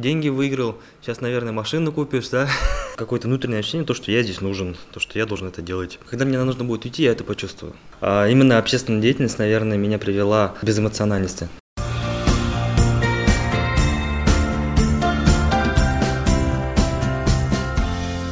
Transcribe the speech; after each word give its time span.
деньги 0.00 0.28
выиграл, 0.28 0.76
сейчас, 1.02 1.20
наверное, 1.20 1.52
машину 1.52 1.92
купишь, 1.92 2.28
да? 2.28 2.48
Какое-то 2.96 3.28
внутреннее 3.28 3.60
ощущение, 3.60 3.86
то, 3.86 3.94
что 3.94 4.10
я 4.10 4.22
здесь 4.22 4.40
нужен, 4.40 4.76
то, 4.92 5.00
что 5.00 5.18
я 5.18 5.26
должен 5.26 5.48
это 5.48 5.62
делать. 5.62 5.98
Когда 6.08 6.24
мне 6.24 6.42
нужно 6.42 6.64
будет 6.64 6.84
уйти, 6.84 7.04
я 7.04 7.12
это 7.12 7.22
почувствую. 7.22 7.74
А 8.00 8.26
именно 8.26 8.58
общественная 8.58 9.00
деятельность, 9.00 9.38
наверное, 9.38 9.76
меня 9.76 9.98
привела 9.98 10.54
к 10.60 10.64
безэмоциональности. 10.64 11.48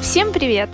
Всем 0.02 0.32
привет! 0.32 0.70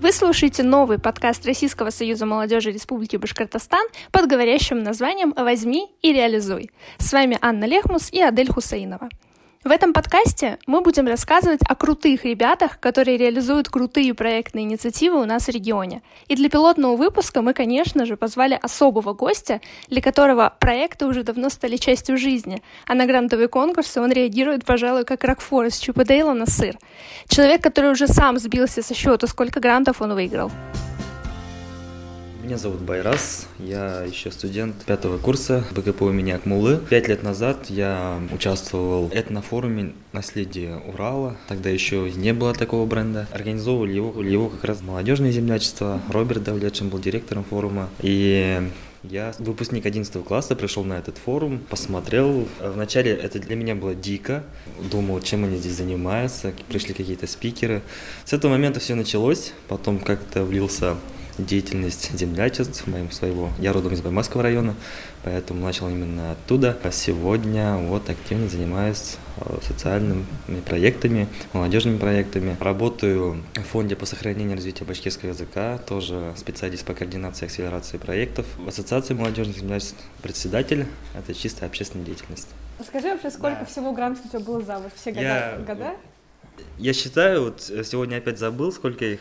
Вы 0.00 0.12
слушаете 0.12 0.62
новый 0.62 0.98
подкаст 0.98 1.46
Российского 1.46 1.88
союза 1.88 2.26
молодежи 2.26 2.70
Республики 2.70 3.16
Башкортостан 3.16 3.86
под 4.12 4.28
говорящим 4.28 4.82
названием 4.82 5.32
«Возьми 5.34 5.88
и 6.02 6.12
реализуй». 6.12 6.70
С 6.98 7.10
вами 7.14 7.38
Анна 7.40 7.64
Лехмус 7.64 8.12
и 8.12 8.20
Адель 8.20 8.52
Хусаинова. 8.52 9.08
В 9.64 9.70
этом 9.70 9.94
подкасте 9.94 10.58
мы 10.66 10.82
будем 10.82 11.06
рассказывать 11.06 11.60
о 11.66 11.74
крутых 11.74 12.26
ребятах, 12.26 12.78
которые 12.80 13.16
реализуют 13.16 13.70
крутые 13.70 14.12
проектные 14.12 14.66
инициативы 14.66 15.18
у 15.18 15.24
нас 15.24 15.46
в 15.46 15.48
регионе. 15.48 16.02
И 16.28 16.36
для 16.36 16.50
пилотного 16.50 16.96
выпуска 16.96 17.40
мы, 17.40 17.54
конечно 17.54 18.04
же, 18.04 18.18
позвали 18.18 18.58
особого 18.60 19.14
гостя, 19.14 19.62
для 19.88 20.02
которого 20.02 20.54
проекты 20.60 21.06
уже 21.06 21.22
давно 21.22 21.48
стали 21.48 21.78
частью 21.78 22.18
жизни, 22.18 22.62
а 22.86 22.94
на 22.94 23.06
грантовые 23.06 23.48
конкурсы 23.48 24.02
он 24.02 24.12
реагирует, 24.12 24.66
пожалуй, 24.66 25.06
как 25.06 25.24
Рокфор 25.24 25.64
из 25.64 25.78
Чипа 25.78 26.04
Дейла 26.04 26.34
на 26.34 26.44
сыр. 26.44 26.76
Человек, 27.28 27.62
который 27.62 27.90
уже 27.90 28.06
сам 28.06 28.38
сбился 28.38 28.82
со 28.82 28.92
счета, 28.92 29.26
сколько 29.26 29.60
грантов 29.60 30.02
он 30.02 30.12
выиграл. 30.12 30.50
Меня 32.44 32.58
зовут 32.58 32.82
Байрас, 32.82 33.48
я 33.58 34.02
еще 34.02 34.30
студент 34.30 34.76
пятого 34.84 35.16
курса 35.16 35.64
БГП 35.74 36.02
у 36.02 36.10
меня 36.10 36.36
Акмулы. 36.36 36.78
Пять 36.90 37.08
лет 37.08 37.22
назад 37.22 37.70
я 37.70 38.20
участвовал 38.30 39.06
в 39.06 39.14
этнофоруме 39.14 39.94
«Наследие 40.12 40.76
Урала». 40.76 41.38
Тогда 41.48 41.70
еще 41.70 42.10
не 42.14 42.34
было 42.34 42.52
такого 42.52 42.84
бренда. 42.84 43.26
Организовывали 43.32 43.94
его, 43.94 44.22
его 44.22 44.50
как 44.50 44.62
раз 44.64 44.82
молодежное 44.82 45.30
землячество. 45.30 46.02
Роберт 46.10 46.42
Давлетшин 46.42 46.90
был 46.90 46.98
директором 46.98 47.44
форума. 47.44 47.88
И 48.02 48.60
я 49.04 49.32
выпускник 49.38 49.86
11 49.86 50.22
класса, 50.22 50.54
пришел 50.54 50.84
на 50.84 50.98
этот 50.98 51.16
форум, 51.16 51.60
посмотрел. 51.70 52.46
Вначале 52.60 53.12
это 53.12 53.38
для 53.38 53.56
меня 53.56 53.74
было 53.74 53.94
дико. 53.94 54.44
Думал, 54.90 55.22
чем 55.22 55.44
они 55.44 55.56
здесь 55.56 55.76
занимаются. 55.76 56.52
Пришли 56.68 56.92
какие-то 56.92 57.26
спикеры. 57.26 57.80
С 58.26 58.34
этого 58.34 58.50
момента 58.50 58.80
все 58.80 58.94
началось. 58.94 59.54
Потом 59.66 59.98
как-то 59.98 60.44
влился 60.44 60.98
деятельность 61.38 62.16
землячеств 62.16 62.86
моим 62.86 63.10
своего. 63.10 63.50
Я 63.58 63.72
родом 63.72 63.94
из 63.94 64.00
Баймакского 64.00 64.42
района, 64.42 64.74
поэтому 65.22 65.60
начал 65.60 65.88
именно 65.88 66.32
оттуда. 66.32 66.78
А 66.82 66.90
сегодня 66.90 67.76
вот 67.76 68.08
активно 68.08 68.48
занимаюсь 68.48 69.16
э, 69.36 69.58
социальными 69.62 70.26
проектами, 70.66 71.28
молодежными 71.52 71.98
проектами. 71.98 72.56
Работаю 72.60 73.42
в 73.54 73.62
фонде 73.62 73.96
по 73.96 74.06
сохранению 74.06 74.52
и 74.52 74.56
развитию 74.56 74.86
башкирского 74.86 75.30
языка, 75.30 75.78
тоже 75.78 76.32
специалист 76.36 76.84
по 76.84 76.94
координации 76.94 77.44
и 77.44 77.48
акселерации 77.48 77.98
проектов. 77.98 78.46
В 78.58 78.68
Ассоциации 78.68 79.14
молодежных 79.14 79.58
землячеств 79.58 79.96
председатель. 80.22 80.86
Это 81.14 81.34
чистая 81.34 81.68
общественная 81.68 82.06
деятельность. 82.06 82.48
Скажи 82.86 83.08
вообще, 83.08 83.30
сколько 83.30 83.60
да. 83.60 83.64
всего 83.66 83.92
грантов 83.92 84.24
у 84.26 84.28
тебя 84.28 84.40
было 84.40 84.60
за 84.62 84.78
вот 84.78 84.92
все 84.94 85.10
года? 85.10 85.22
Я, 85.22 85.58
года? 85.66 85.92
Я 86.78 86.92
считаю, 86.92 87.44
вот 87.44 87.62
сегодня 87.62 88.16
опять 88.16 88.38
забыл, 88.38 88.72
сколько 88.72 89.04
их. 89.04 89.20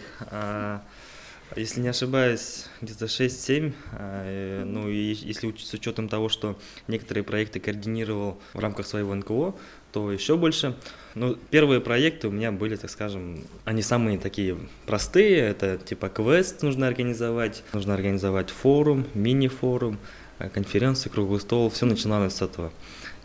А, 1.55 1.59
если 1.59 1.81
не 1.81 1.87
ошибаюсь, 1.87 2.65
где-то 2.81 3.05
6-7. 3.05 3.73
А, 3.93 4.63
ну 4.63 4.89
и 4.89 5.13
если 5.13 5.53
с 5.57 5.73
учетом 5.73 6.09
того, 6.09 6.29
что 6.29 6.57
некоторые 6.87 7.23
проекты 7.23 7.59
координировал 7.59 8.39
в 8.53 8.59
рамках 8.59 8.87
своего 8.87 9.13
НКО, 9.13 9.55
то 9.91 10.11
еще 10.11 10.37
больше. 10.37 10.75
Ну, 11.13 11.37
первые 11.51 11.79
проекты 11.79 12.27
у 12.27 12.31
меня 12.31 12.51
были, 12.51 12.75
так 12.75 12.89
скажем, 12.89 13.43
они 13.65 13.83
самые 13.83 14.17
такие 14.17 14.57
простые. 14.87 15.37
Это 15.37 15.77
типа 15.77 16.09
квест 16.09 16.63
нужно 16.63 16.87
организовать, 16.87 17.63
нужно 17.73 17.93
организовать 17.93 18.49
форум, 18.49 19.05
мини-форум, 19.13 19.99
э, 20.39 20.49
конференцию, 20.49 21.11
круглый 21.11 21.39
стол. 21.39 21.69
Все 21.69 21.85
начиналось 21.85 22.35
с 22.35 22.41
этого. 22.41 22.71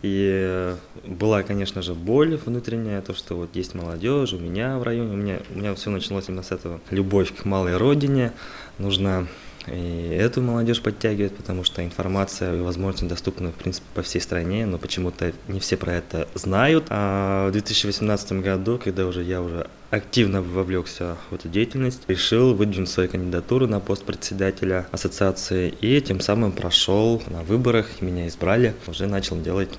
И 0.01 0.75
была, 1.05 1.43
конечно 1.43 1.81
же, 1.81 1.93
боль 1.93 2.37
внутренняя, 2.37 3.01
то, 3.01 3.13
что 3.13 3.35
вот 3.35 3.49
есть 3.53 3.75
молодежь 3.75 4.33
у 4.33 4.39
меня 4.39 4.77
в 4.77 4.83
районе, 4.83 5.13
у 5.13 5.17
меня, 5.17 5.39
у 5.53 5.57
меня 5.57 5.75
все 5.75 5.89
началось 5.89 6.29
именно 6.29 6.43
с 6.43 6.51
этого. 6.51 6.79
Любовь 6.89 7.35
к 7.35 7.45
малой 7.45 7.75
родине, 7.75 8.31
нужно 8.77 9.27
и 9.71 10.15
эту 10.15 10.41
молодежь 10.41 10.81
подтягивать, 10.81 11.35
потому 11.35 11.63
что 11.63 11.83
информация 11.83 12.55
и 12.55 12.61
возможности 12.61 13.05
доступны, 13.05 13.51
в 13.51 13.55
принципе, 13.55 13.85
по 13.93 14.01
всей 14.01 14.19
стране, 14.19 14.65
но 14.65 14.77
почему-то 14.77 15.33
не 15.47 15.59
все 15.59 15.77
про 15.77 15.93
это 15.93 16.27
знают. 16.33 16.85
А 16.89 17.47
в 17.49 17.51
2018 17.51 18.33
году, 18.33 18.79
когда 18.83 19.05
уже 19.05 19.23
я 19.23 19.41
уже 19.41 19.67
активно 19.91 20.41
вовлекся 20.41 21.17
в 21.29 21.35
эту 21.35 21.49
деятельность, 21.49 22.03
решил 22.07 22.53
выдвинуть 22.53 22.89
свою 22.89 23.09
кандидатуру 23.09 23.67
на 23.67 23.79
пост 23.79 24.03
председателя 24.03 24.87
ассоциации 24.91 25.73
и 25.81 25.99
тем 26.01 26.19
самым 26.19 26.51
прошел 26.51 27.21
на 27.27 27.43
выборах, 27.43 28.01
меня 28.01 28.27
избрали, 28.27 28.75
уже 28.87 29.07
начал 29.07 29.39
делать 29.41 29.69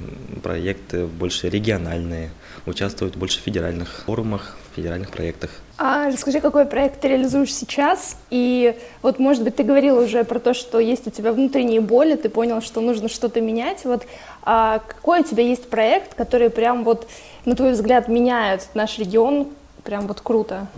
проекты 0.43 1.07
больше 1.07 1.49
региональные, 1.49 2.31
участвовать 2.67 3.17
больше 3.17 3.39
в 3.39 3.43
федеральных 3.43 4.03
форумах, 4.07 4.57
в 4.73 4.77
федеральных 4.77 5.11
проектах. 5.11 5.51
А 5.83 6.11
расскажи, 6.11 6.41
какой 6.41 6.67
проект 6.67 7.01
ты 7.01 7.09
реализуешь 7.09 7.55
сейчас? 7.55 8.19
И 8.29 8.77
вот, 9.01 9.19
может 9.19 9.43
быть, 9.43 9.57
ты 9.57 9.63
говорил 9.63 9.97
уже 9.97 10.25
про 10.25 10.39
то, 10.39 10.53
что 10.53 10.79
есть 10.79 11.07
у 11.07 11.11
тебя 11.11 11.33
внутренние 11.33 11.81
боли, 11.81 12.17
ты 12.17 12.29
понял, 12.29 12.61
что 12.61 12.83
нужно 12.83 13.09
что-то 13.09 13.41
менять. 13.41 13.87
Вот 13.87 14.03
а 14.43 14.81
какой 14.81 15.21
у 15.21 15.25
тебя 15.25 15.43
есть 15.43 15.71
проект, 15.71 16.13
который 16.13 16.51
прям 16.51 16.85
вот, 16.85 17.09
на 17.47 17.57
твой 17.57 17.73
взгляд, 17.73 18.09
меняет 18.09 18.69
наш 18.75 18.99
регион 18.99 19.49
прям 19.83 20.07
вот 20.07 20.21
круто? 20.21 20.69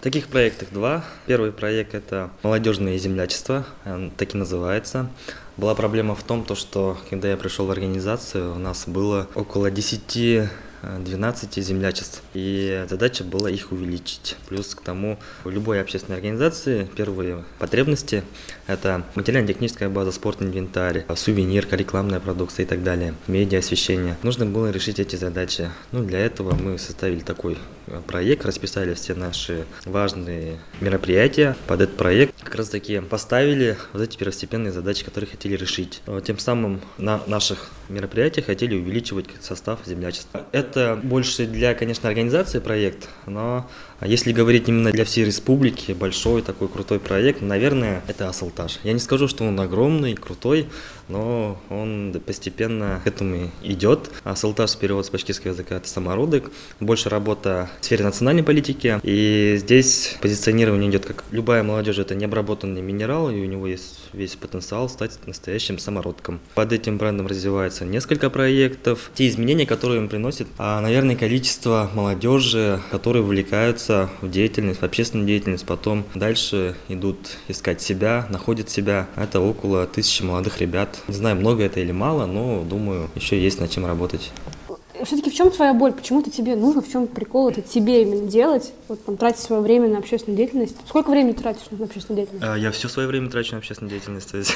Таких 0.00 0.28
проектов 0.28 0.72
два. 0.72 1.04
Первый 1.26 1.52
проект– 1.52 1.92
это 1.96 2.30
молодежное 2.42 2.96
землячество, 2.96 3.66
так 4.16 4.34
и 4.34 4.38
называется. 4.38 5.06
Была 5.58 5.74
проблема 5.74 6.14
в 6.14 6.22
том, 6.22 6.44
то, 6.44 6.54
что 6.54 6.96
когда 7.10 7.28
я 7.28 7.36
пришел 7.36 7.66
в 7.66 7.70
организацию, 7.70 8.54
у 8.54 8.58
нас 8.58 8.88
было 8.88 9.28
около 9.34 9.70
10 9.70 10.48
12 10.98 11.64
землячеств. 11.64 12.22
И 12.34 12.84
задача 12.88 13.24
была 13.24 13.50
их 13.50 13.72
увеличить. 13.72 14.36
Плюс 14.48 14.74
к 14.74 14.80
тому, 14.80 15.18
в 15.44 15.50
любой 15.50 15.80
общественной 15.80 16.16
организации 16.16 16.88
первые 16.96 17.44
потребности– 17.58 18.22
это 18.66 19.04
материально-техническая 19.14 19.88
база, 19.88 20.12
спортный 20.12 20.48
инвентарь, 20.48 21.04
сувенирка, 21.14 21.76
рекламная 21.76 22.20
продукция 22.20 22.64
и 22.64 22.68
так 22.68 22.82
далее, 22.82 23.14
медиа 23.26 23.58
освещение. 23.58 24.16
Нужно 24.22 24.46
было 24.46 24.70
решить 24.70 24.98
эти 24.98 25.16
задачи. 25.16 25.70
Ну, 25.92 26.04
для 26.04 26.18
этого 26.20 26.54
мы 26.54 26.78
составили 26.78 27.20
такой 27.20 27.58
проект, 28.06 28.44
расписали 28.44 28.94
все 28.94 29.14
наши 29.14 29.64
важные 29.84 30.58
мероприятия 30.80 31.56
под 31.66 31.82
этот 31.82 31.96
проект. 31.96 32.34
Как 32.42 32.54
раз 32.54 32.68
таки 32.68 33.00
поставили 33.00 33.76
вот 33.92 34.02
эти 34.02 34.16
первостепенные 34.16 34.72
задачи, 34.72 35.04
которые 35.04 35.30
хотели 35.30 35.56
решить. 35.56 36.02
Тем 36.24 36.38
самым 36.38 36.80
на 36.98 37.20
наших 37.26 37.70
мероприятиях 37.88 38.46
хотели 38.46 38.74
увеличивать 38.74 39.26
состав 39.40 39.80
землячества. 39.84 40.46
Это 40.52 40.98
больше 41.02 41.46
для, 41.46 41.74
конечно, 41.74 42.08
организации 42.08 42.58
проект, 42.58 43.08
но 43.26 43.68
если 44.04 44.32
говорить 44.32 44.68
именно 44.68 44.92
для 44.92 45.04
всей 45.04 45.24
республики, 45.24 45.92
большой 45.92 46.42
такой 46.42 46.68
крутой 46.68 47.00
проект, 47.00 47.40
наверное, 47.40 48.02
это 48.06 48.28
Асалтаж. 48.28 48.78
Я 48.84 48.92
не 48.92 48.98
скажу, 48.98 49.28
что 49.28 49.44
он 49.44 49.58
огромный, 49.58 50.14
крутой, 50.14 50.68
но 51.08 51.58
он 51.70 52.20
постепенно 52.26 53.00
к 53.02 53.06
этому 53.06 53.50
идет. 53.62 54.10
Асалтаж, 54.24 54.76
перевод 54.76 55.06
с 55.06 55.10
башкирского 55.10 55.52
языка, 55.52 55.76
это 55.76 55.88
самородок. 55.88 56.50
Больше 56.80 57.08
работа 57.08 57.70
в 57.80 57.84
сфере 57.84 58.04
национальной 58.04 58.42
политики, 58.42 59.00
и 59.02 59.56
здесь 59.58 60.16
позиционирование 60.20 60.90
идет 60.90 61.06
как 61.06 61.24
любая 61.30 61.62
молодежь, 61.62 61.98
это 61.98 62.14
необработанный 62.14 62.82
минерал, 62.82 63.30
и 63.30 63.40
у 63.40 63.46
него 63.46 63.66
есть 63.66 64.00
весь 64.12 64.34
потенциал 64.36 64.88
стать 64.88 65.18
настоящим 65.26 65.78
самородком. 65.78 66.40
Под 66.54 66.72
этим 66.72 66.98
брендом 66.98 67.26
развивается 67.26 67.84
несколько 67.84 68.28
проектов. 68.28 69.10
Те 69.14 69.28
изменения, 69.28 69.66
которые 69.66 70.00
он 70.00 70.08
приносит, 70.08 70.48
а, 70.58 70.80
наверное, 70.80 71.16
количество 71.16 71.90
молодежи, 71.94 72.80
которые 72.90 73.22
увлекаются 73.22 73.93
в 74.20 74.30
деятельность, 74.30 74.80
в 74.80 74.84
общественную 74.84 75.26
деятельность, 75.26 75.66
потом 75.66 76.04
дальше 76.14 76.76
идут 76.88 77.38
искать 77.48 77.80
себя, 77.80 78.26
находят 78.30 78.70
себя. 78.70 79.08
Это 79.16 79.40
около 79.40 79.86
тысячи 79.86 80.22
молодых 80.22 80.60
ребят. 80.60 81.00
Не 81.08 81.14
знаю, 81.14 81.36
много 81.36 81.62
это 81.64 81.80
или 81.80 81.92
мало, 81.92 82.26
но 82.26 82.62
думаю, 82.62 83.10
еще 83.14 83.40
есть 83.40 83.60
над 83.60 83.70
чем 83.70 83.86
работать 83.86 84.32
все-таки 85.02 85.30
в 85.30 85.34
чем 85.34 85.50
твоя 85.50 85.74
боль? 85.74 85.92
Почему 85.92 86.20
это 86.20 86.30
тебе 86.30 86.54
нужно? 86.54 86.80
В 86.80 86.90
чем 86.90 87.06
прикол 87.06 87.48
это 87.48 87.62
тебе 87.62 88.02
именно 88.02 88.28
делать? 88.28 88.72
Вот 88.88 89.04
там 89.04 89.16
тратить 89.16 89.40
свое 89.40 89.60
время 89.60 89.88
на 89.88 89.98
общественную 89.98 90.36
деятельность. 90.36 90.76
Сколько 90.86 91.10
времени 91.10 91.32
ты 91.32 91.42
тратишь 91.42 91.62
на 91.70 91.84
общественную 91.84 92.24
деятельность? 92.24 92.46
А, 92.46 92.56
я 92.56 92.70
все 92.70 92.88
свое 92.88 93.08
время 93.08 93.30
трачу 93.30 93.52
на 93.52 93.58
общественную 93.58 93.90
деятельность. 93.90 94.30
То 94.30 94.38
есть 94.38 94.54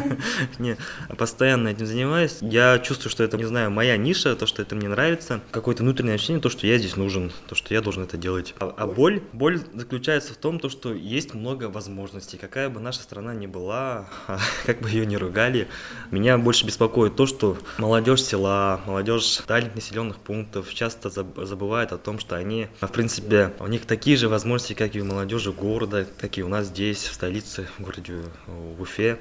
не, 0.58 0.76
постоянно 1.16 1.68
этим 1.68 1.86
занимаюсь. 1.86 2.38
Я 2.40 2.78
чувствую, 2.78 3.10
что 3.10 3.24
это, 3.24 3.36
не 3.36 3.44
знаю, 3.44 3.70
моя 3.70 3.96
ниша, 3.96 4.34
то, 4.36 4.46
что 4.46 4.62
это 4.62 4.74
мне 4.74 4.88
нравится. 4.88 5.40
Какое-то 5.50 5.82
внутреннее 5.82 6.14
ощущение, 6.14 6.40
то, 6.40 6.48
что 6.48 6.66
я 6.66 6.78
здесь 6.78 6.96
нужен, 6.96 7.30
то, 7.48 7.54
что 7.54 7.74
я 7.74 7.80
должен 7.80 8.04
это 8.04 8.16
делать. 8.16 8.54
А, 8.60 8.72
а 8.76 8.86
боль? 8.86 9.22
Боль 9.32 9.60
заключается 9.74 10.32
в 10.32 10.36
том, 10.36 10.60
то, 10.60 10.68
что 10.68 10.94
есть 10.94 11.34
много 11.34 11.64
возможностей. 11.64 12.38
Какая 12.38 12.70
бы 12.70 12.80
наша 12.80 13.00
страна 13.00 13.34
ни 13.34 13.46
была, 13.46 14.08
как 14.66 14.80
бы 14.80 14.88
ее 14.88 15.04
ни 15.04 15.16
ругали, 15.16 15.68
меня 16.10 16.38
больше 16.38 16.64
беспокоит 16.64 17.16
то, 17.16 17.26
что 17.26 17.58
молодежь 17.78 18.22
села, 18.22 18.80
молодежь 18.86 19.42
дальних 19.46 19.74
населенных 19.84 20.16
пунктов, 20.16 20.72
часто 20.72 21.10
забывают 21.10 21.92
о 21.92 21.98
том, 21.98 22.18
что 22.18 22.36
они, 22.36 22.68
в 22.80 22.88
принципе, 22.88 23.52
у 23.58 23.66
них 23.66 23.84
такие 23.84 24.16
же 24.16 24.30
возможности, 24.30 24.72
как 24.72 24.96
и 24.96 25.00
у 25.02 25.04
молодежи 25.04 25.52
города, 25.52 26.06
как 26.18 26.38
и 26.38 26.42
у 26.42 26.48
нас 26.48 26.68
здесь, 26.68 27.04
в 27.04 27.12
столице, 27.12 27.68
в 27.78 27.82
городе 27.82 28.14
в 28.46 28.80
Уфе. 28.80 29.18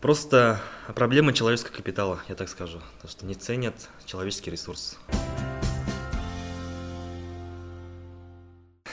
Просто 0.00 0.58
проблема 0.94 1.34
человеческого 1.34 1.74
капитала, 1.74 2.20
я 2.28 2.34
так 2.34 2.48
скажу, 2.48 2.78
то, 3.02 3.08
что 3.08 3.26
не 3.26 3.34
ценят 3.34 3.74
человеческий 4.06 4.50
ресурс. 4.50 4.98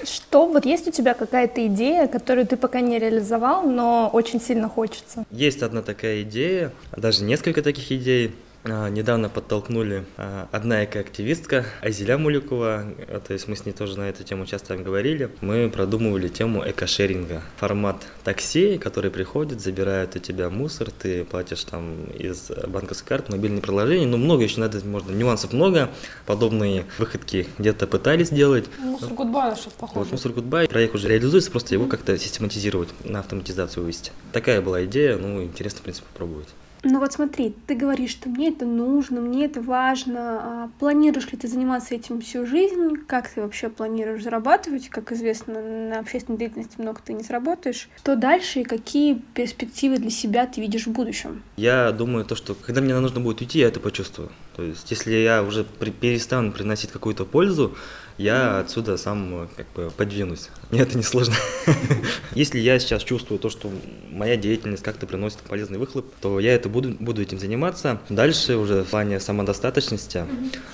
Что, 0.04 0.48
вот 0.48 0.66
есть 0.66 0.88
у 0.88 0.92
тебя 0.92 1.14
какая-то 1.14 1.66
идея, 1.68 2.08
которую 2.08 2.46
ты 2.46 2.58
пока 2.58 2.82
не 2.82 3.00
реализовал, 3.00 3.64
но 3.64 4.10
очень 4.12 4.42
сильно 4.42 4.68
хочется? 4.68 5.24
Есть 5.32 5.64
одна 5.64 5.82
такая 5.82 6.24
идея, 6.24 6.74
даже 6.98 7.24
несколько 7.24 7.62
таких 7.62 7.90
идей. 7.94 8.36
А, 8.66 8.88
недавно 8.90 9.28
подтолкнули 9.28 10.06
а, 10.16 10.48
одна 10.52 10.86
экоактивистка 10.86 11.66
Азиля 11.82 12.18
Мулюкова, 12.18 12.86
а, 13.10 13.20
то 13.20 13.34
есть 13.34 13.50
мы 13.50 13.58
с 13.58 13.66
ней 13.66 13.74
тоже 13.74 14.00
на 14.00 14.04
эту 14.10 14.24
тему 14.24 14.46
часто 14.46 14.78
говорили. 14.78 15.30
Мы 15.42 15.70
продумывали 15.70 16.30
тему 16.30 16.64
экошеринга. 16.66 17.42
Формат 17.58 17.98
такси, 18.24 18.78
который 18.78 19.12
приходит, 19.12 19.60
забирает 19.60 20.16
у 20.16 20.20
тебя 20.20 20.50
мусор, 20.50 20.92
ты 20.92 21.26
платишь 21.26 21.64
там 21.66 22.06
из 22.18 22.52
банковской 22.68 23.10
карты, 23.10 23.34
мобильные 23.34 23.62
приложения, 23.62 24.06
ну 24.06 24.18
много 24.18 24.44
еще 24.44 24.62
надо, 24.62 24.84
можно, 24.86 25.12
нюансов 25.12 25.52
много. 25.52 25.90
Подобные 26.26 26.86
выходки 27.00 27.48
где-то 27.58 27.86
пытались 27.86 28.28
сделать. 28.28 28.66
Мусор 28.80 29.14
Goodbye 29.14 29.56
что 29.56 29.72
похоже. 29.72 30.00
Вот 30.00 30.12
Мусор 30.12 30.32
Goodbye, 30.32 30.70
проект 30.70 30.96
уже 30.96 31.10
реализуется, 31.10 31.52
просто 31.52 31.74
его 31.74 31.88
как-то 31.88 32.18
систематизировать, 32.18 32.90
на 33.04 33.20
автоматизацию 33.20 33.84
вывести. 33.84 34.12
Такая 34.32 34.62
была 34.62 34.86
идея, 34.86 35.18
ну 35.18 35.44
интересно, 35.44 35.80
в 35.80 35.84
принципе, 35.84 36.08
попробовать. 36.14 36.48
Ну 36.84 37.00
вот 37.00 37.14
смотри, 37.14 37.56
ты 37.66 37.76
говоришь, 37.76 38.12
что 38.12 38.30
мне 38.30 38.50
это 38.50 38.66
нужно, 38.66 39.22
мне 39.22 39.46
это 39.46 39.62
важно. 39.62 40.20
А 40.20 40.70
планируешь 40.80 41.32
ли 41.32 41.38
ты 41.38 41.48
заниматься 41.48 41.96
этим 41.96 42.20
всю 42.20 42.46
жизнь? 42.46 42.98
Как 43.08 43.30
ты 43.30 43.42
вообще 43.42 43.70
планируешь 43.70 44.24
зарабатывать? 44.24 44.90
Как 44.90 45.14
известно, 45.14 45.62
на 45.62 46.00
общественной 46.00 46.38
деятельности 46.38 46.80
много 46.80 47.00
ты 47.04 47.14
не 47.14 47.24
сработаешь. 47.24 47.88
Что 47.98 48.18
дальше 48.18 48.62
и 48.62 48.64
какие 48.64 49.22
перспективы 49.34 49.98
для 49.98 50.10
себя 50.10 50.46
ты 50.46 50.60
видишь 50.60 50.86
в 50.86 50.92
будущем? 50.92 51.42
Я 51.56 51.92
думаю, 51.92 52.26
то, 52.26 52.36
что 52.36 52.54
когда 52.54 52.82
мне 52.82 53.00
нужно 53.00 53.22
будет 53.22 53.40
уйти, 53.40 53.60
я 53.60 53.70
это 53.70 53.80
почувствую. 53.80 54.30
То 54.56 54.64
есть, 54.64 54.90
если 54.92 55.16
я 55.16 55.44
уже 55.44 55.64
перестану 55.64 56.52
приносить 56.52 56.92
какую-то 56.92 57.26
пользу, 57.26 57.76
я 58.18 58.60
отсюда 58.60 58.98
сам 58.98 59.50
как 59.56 59.66
бы 59.76 59.92
подвинусь. 59.96 60.50
Мне 60.70 60.82
это 60.82 60.98
не 60.98 61.04
сложно. 61.04 61.34
Если 62.36 62.60
я 62.60 62.78
сейчас 62.80 63.04
чувствую 63.04 63.40
то, 63.40 63.50
что 63.50 63.72
моя 64.12 64.38
деятельность 64.38 64.84
как-то 64.84 65.08
приносит 65.08 65.40
полезный 65.40 65.80
выхлоп, 65.80 66.06
то 66.22 66.40
я 66.40 66.54
это 66.54 66.70
буду, 66.70 66.92
буду 67.00 67.22
этим 67.22 67.40
заниматься. 67.40 68.00
Дальше 68.10 68.58
уже 68.58 68.84
в 68.84 68.88
плане 68.88 69.20
самодостаточности. 69.20 70.26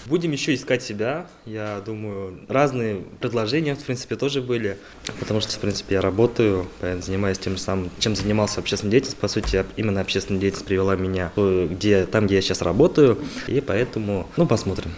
Будем 0.05 0.31
еще 0.31 0.53
искать 0.53 0.83
себя. 0.83 1.27
Я 1.45 1.81
думаю, 1.85 2.39
разные 2.49 3.03
предложения, 3.21 3.75
в 3.75 3.83
принципе, 3.83 4.15
тоже 4.15 4.41
были. 4.41 4.77
Потому 5.19 5.39
что, 5.39 5.53
в 5.53 5.59
принципе, 5.59 5.95
я 5.95 6.01
работаю, 6.01 6.67
занимаюсь 6.81 7.39
тем 7.39 7.53
же 7.53 7.61
самым, 7.61 7.89
чем 7.99 8.15
занимался 8.15 8.59
общественной 8.59 8.91
деятельностью. 8.91 9.21
По 9.21 9.27
сути, 9.29 9.63
именно 9.77 10.01
общественная 10.01 10.41
деятельность 10.41 10.67
привела 10.67 10.95
меня 10.95 11.31
где, 11.35 12.05
там, 12.05 12.25
где 12.25 12.35
я 12.35 12.41
сейчас 12.41 12.61
работаю. 12.61 13.17
И 13.47 13.61
поэтому, 13.69 14.25
ну, 14.35 14.47
посмотрим. 14.47 14.91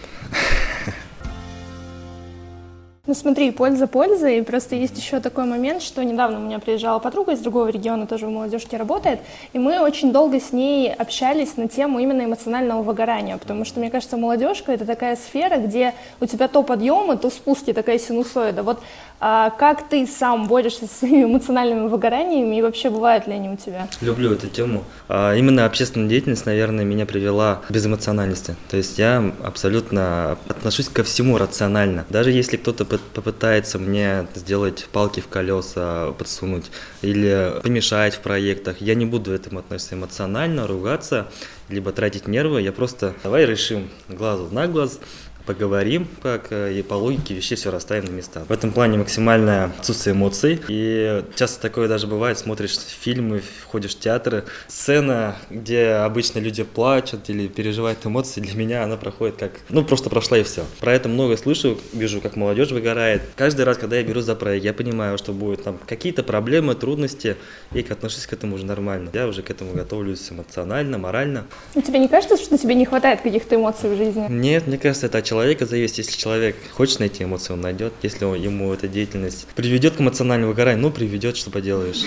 Ну 3.12 3.16
смотри, 3.16 3.50
польза 3.50 3.86
пользой. 3.86 4.42
Просто 4.42 4.74
есть 4.74 4.96
еще 4.96 5.20
такой 5.20 5.44
момент, 5.44 5.82
что 5.82 6.02
недавно 6.02 6.38
у 6.38 6.40
меня 6.40 6.58
приезжала 6.58 6.98
подруга 6.98 7.32
из 7.32 7.40
другого 7.40 7.68
региона, 7.68 8.06
тоже 8.06 8.26
в 8.26 8.30
молодежке 8.30 8.78
работает, 8.78 9.20
и 9.52 9.58
мы 9.58 9.80
очень 9.80 10.14
долго 10.14 10.40
с 10.40 10.50
ней 10.50 10.90
общались 10.90 11.58
на 11.58 11.68
тему 11.68 11.98
именно 11.98 12.24
эмоционального 12.24 12.82
выгорания, 12.82 13.36
потому 13.36 13.66
что, 13.66 13.80
мне 13.80 13.90
кажется, 13.90 14.16
молодежка— 14.16 14.72
это 14.72 14.86
такая 14.86 15.16
сфера, 15.16 15.58
где 15.58 15.92
у 16.22 16.26
тебя 16.26 16.48
то 16.48 16.62
подъемы, 16.62 17.18
то 17.18 17.28
спуски, 17.28 17.74
такая 17.74 17.98
синусоида. 17.98 18.62
Вот 18.62 18.78
а 19.24 19.50
как 19.50 19.88
ты 19.88 20.04
сам 20.04 20.48
борешься 20.48 20.86
с 20.86 21.04
эмоциональными 21.04 21.86
выгораниями 21.86 22.56
и 22.56 22.62
вообще 22.62 22.90
бывают 22.90 23.28
ли 23.28 23.34
они 23.34 23.50
у 23.50 23.56
тебя? 23.56 23.86
Люблю 24.00 24.32
эту 24.32 24.48
тему. 24.48 24.82
А, 25.08 25.36
именно 25.36 25.64
общественная 25.64 26.08
деятельность, 26.08 26.44
наверное, 26.44 26.84
меня 26.84 27.06
привела 27.06 27.60
к 27.68 27.70
безэмоциональности. 27.70 28.56
То 28.68 28.76
есть 28.76 28.98
я 28.98 29.32
абсолютно 29.44 30.38
отношусь 30.48 30.88
ко 30.88 31.04
всему 31.04 31.38
рационально. 31.38 32.04
Даже 32.10 32.32
если 32.32 32.56
кто-то 32.56 32.84
попытается 33.14 33.78
мне 33.78 34.26
сделать 34.34 34.88
палки 34.92 35.20
в 35.20 35.28
колеса, 35.28 36.12
подсунуть 36.12 36.70
или 37.02 37.60
помешать 37.62 38.14
в 38.14 38.20
проектах, 38.20 38.80
я 38.80 38.94
не 38.94 39.06
буду 39.06 39.32
этому 39.32 39.60
относиться 39.60 39.94
эмоционально, 39.94 40.66
ругаться, 40.66 41.28
либо 41.68 41.92
тратить 41.92 42.26
нервы. 42.26 42.62
Я 42.62 42.72
просто 42.72 43.14
давай 43.22 43.46
решим 43.46 43.90
глазу 44.08 44.48
на 44.50 44.66
глаз, 44.66 45.00
поговорим, 45.46 46.06
как 46.22 46.48
э, 46.50 46.74
и 46.78 46.82
по 46.82 46.94
логике 46.94 47.34
вещей 47.34 47.56
все 47.56 47.70
расставим 47.70 48.06
на 48.06 48.10
места. 48.10 48.44
В 48.48 48.52
этом 48.52 48.72
плане 48.72 48.98
максимальное 48.98 49.66
отсутствие 49.78 50.14
эмоций. 50.14 50.60
И 50.68 51.24
часто 51.36 51.60
такое 51.60 51.88
даже 51.88 52.06
бывает, 52.06 52.38
смотришь 52.38 52.78
фильмы, 52.78 53.42
ходишь 53.70 53.94
в 53.94 53.98
театры, 53.98 54.44
сцена, 54.68 55.36
где 55.50 55.90
обычно 55.90 56.38
люди 56.38 56.62
плачут 56.62 57.28
или 57.28 57.48
переживают 57.48 58.04
эмоции, 58.04 58.40
для 58.40 58.54
меня 58.54 58.84
она 58.84 58.96
проходит 58.96 59.36
как, 59.36 59.52
ну, 59.68 59.84
просто 59.84 60.10
прошла 60.10 60.38
и 60.38 60.42
все. 60.42 60.64
Про 60.80 60.92
это 60.92 61.08
много 61.08 61.36
слышу, 61.36 61.78
вижу, 61.92 62.20
как 62.20 62.36
молодежь 62.36 62.70
выгорает. 62.70 63.22
Каждый 63.36 63.64
раз, 63.64 63.78
когда 63.78 63.96
я 63.96 64.02
беру 64.02 64.20
за 64.20 64.34
проект, 64.34 64.64
я 64.64 64.72
понимаю, 64.72 65.18
что 65.18 65.32
будут 65.32 65.64
там 65.64 65.78
какие-то 65.86 66.22
проблемы, 66.22 66.74
трудности, 66.74 67.36
и 67.72 67.80
отношусь 67.92 68.26
к 68.26 68.32
этому 68.32 68.56
уже 68.56 68.66
нормально. 68.66 69.10
Я 69.12 69.26
уже 69.26 69.42
к 69.42 69.50
этому 69.50 69.72
готовлюсь 69.72 70.30
эмоционально, 70.30 70.98
морально. 70.98 71.44
Но 71.74 71.82
тебе 71.82 71.98
не 71.98 72.08
кажется, 72.08 72.36
что 72.36 72.56
тебе 72.56 72.74
не 72.74 72.84
хватает 72.84 73.20
каких-то 73.20 73.56
эмоций 73.56 73.94
в 73.94 73.96
жизни? 73.96 74.26
Нет, 74.28 74.66
мне 74.66 74.78
кажется, 74.78 75.06
это 75.06 75.18
человека 75.32 75.64
зависит. 75.64 75.98
Если 75.98 76.18
человек 76.18 76.56
хочет 76.72 77.00
найти 77.00 77.24
эмоции, 77.24 77.54
он 77.54 77.62
найдет. 77.62 77.94
Если 78.02 78.26
он, 78.26 78.36
ему 78.36 78.70
эта 78.70 78.86
деятельность 78.86 79.46
приведет 79.54 79.96
к 79.96 80.00
эмоциональному 80.00 80.52
выгоранию, 80.52 80.82
ну, 80.82 80.90
приведет, 80.90 81.38
что 81.38 81.50
поделаешь. 81.50 82.04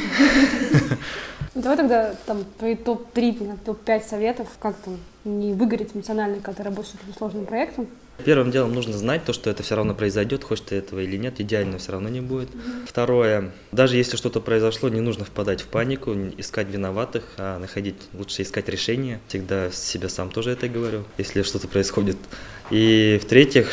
Давай 1.55 1.77
тогда 1.77 2.13
там 2.27 2.43
твои 2.59 2.75
топ-3, 2.75 3.57
топ-5 3.65 4.07
советов, 4.07 4.47
как 4.59 4.75
там 4.75 4.99
не 5.23 5.53
выгореть 5.53 5.95
эмоционально, 5.95 6.39
когда 6.39 6.63
работаешь 6.63 6.93
этим 7.01 7.17
сложным 7.17 7.45
проектом. 7.47 7.87
Первым 8.23 8.49
делом 8.49 8.73
нужно 8.73 8.93
знать 8.93 9.25
то, 9.25 9.33
что 9.33 9.49
это 9.49 9.61
все 9.61 9.75
равно 9.75 9.93
произойдет, 9.93 10.43
хочешь 10.43 10.65
ты 10.67 10.75
этого 10.75 11.01
или 11.01 11.17
нет, 11.17 11.39
идеально 11.39 11.77
все 11.77 11.91
равно 11.91 12.09
не 12.09 12.21
будет. 12.21 12.49
Второе, 12.87 13.51
даже 13.71 13.97
если 13.97 14.15
что-то 14.15 14.39
произошло, 14.39 14.89
не 14.89 15.01
нужно 15.01 15.25
впадать 15.25 15.61
в 15.61 15.67
панику, 15.67 16.15
искать 16.37 16.67
виноватых, 16.69 17.25
а 17.37 17.59
находить, 17.59 17.95
лучше 18.13 18.43
искать 18.43 18.69
решение. 18.69 19.19
Всегда 19.27 19.69
себе 19.71 20.09
сам 20.09 20.29
тоже 20.29 20.51
это 20.51 20.69
говорю, 20.69 21.03
если 21.17 21.41
что-то 21.43 21.67
происходит. 21.67 22.17
И 22.71 23.19
в-третьих, 23.21 23.69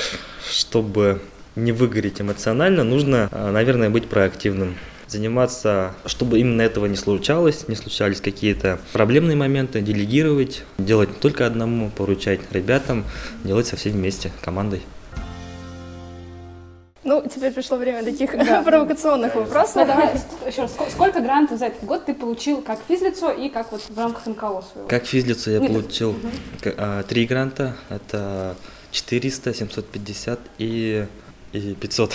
чтобы 0.50 1.20
не 1.54 1.72
выгореть 1.72 2.20
эмоционально, 2.20 2.82
нужно, 2.82 3.28
а, 3.30 3.52
наверное, 3.52 3.90
быть 3.90 4.08
проактивным 4.08 4.76
заниматься, 5.12 5.94
чтобы 6.06 6.40
именно 6.40 6.62
этого 6.62 6.86
не 6.86 6.96
случалось, 6.96 7.68
не 7.68 7.76
случались 7.76 8.20
какие-то 8.20 8.80
проблемные 8.92 9.36
моменты, 9.36 9.80
делегировать, 9.80 10.64
делать 10.78 11.10
не 11.10 11.16
только 11.16 11.46
одному, 11.46 11.90
поручать 11.90 12.40
ребятам, 12.50 13.04
делать 13.44 13.66
со 13.66 13.76
всеми 13.76 13.94
вместе, 13.94 14.32
командой. 14.40 14.82
Ну, 17.04 17.22
теперь 17.28 17.52
пришло 17.52 17.78
время 17.78 18.04
таких 18.04 18.32
да. 18.32 18.62
провокационных 18.66 19.34
вопросов. 19.34 19.74
Ну, 19.76 19.86
давай 19.86 20.14
еще 20.46 20.62
раз. 20.62 20.76
Сколько 20.90 21.20
грантов 21.20 21.58
за 21.58 21.66
этот 21.66 21.84
год 21.84 22.04
ты 22.04 22.14
получил 22.14 22.62
как 22.62 22.78
физлицо 22.86 23.32
и 23.32 23.48
как 23.48 23.72
вот 23.72 23.82
в 23.88 23.98
рамках 23.98 24.26
НКО 24.26 24.62
своего? 24.72 24.88
Как 24.88 25.04
физлицо 25.04 25.50
я 25.50 25.58
Нет. 25.58 25.72
получил 25.72 26.10
угу. 26.10 26.78
три 27.08 27.26
гранта. 27.26 27.76
Это 27.88 28.54
400, 28.92 29.52
750 29.52 30.38
и, 30.58 31.06
и 31.52 31.74
500. 31.74 32.14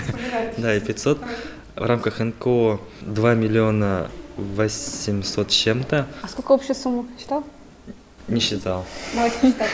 Да, 0.56 0.74
и 0.74 0.80
500. 0.80 1.18
В 1.76 1.84
рамках 1.84 2.20
НКО 2.20 2.80
2 3.02 3.34
миллиона 3.34 4.10
800 4.36 5.50
с 5.50 5.54
чем-то. 5.54 6.06
А 6.22 6.28
сколько 6.28 6.52
общая 6.52 6.74
сумма? 6.74 7.06
Считал? 7.18 7.44
Не 8.28 8.40
считал. 8.40 8.84
Давайте 9.14 9.36
считать. 9.40 9.70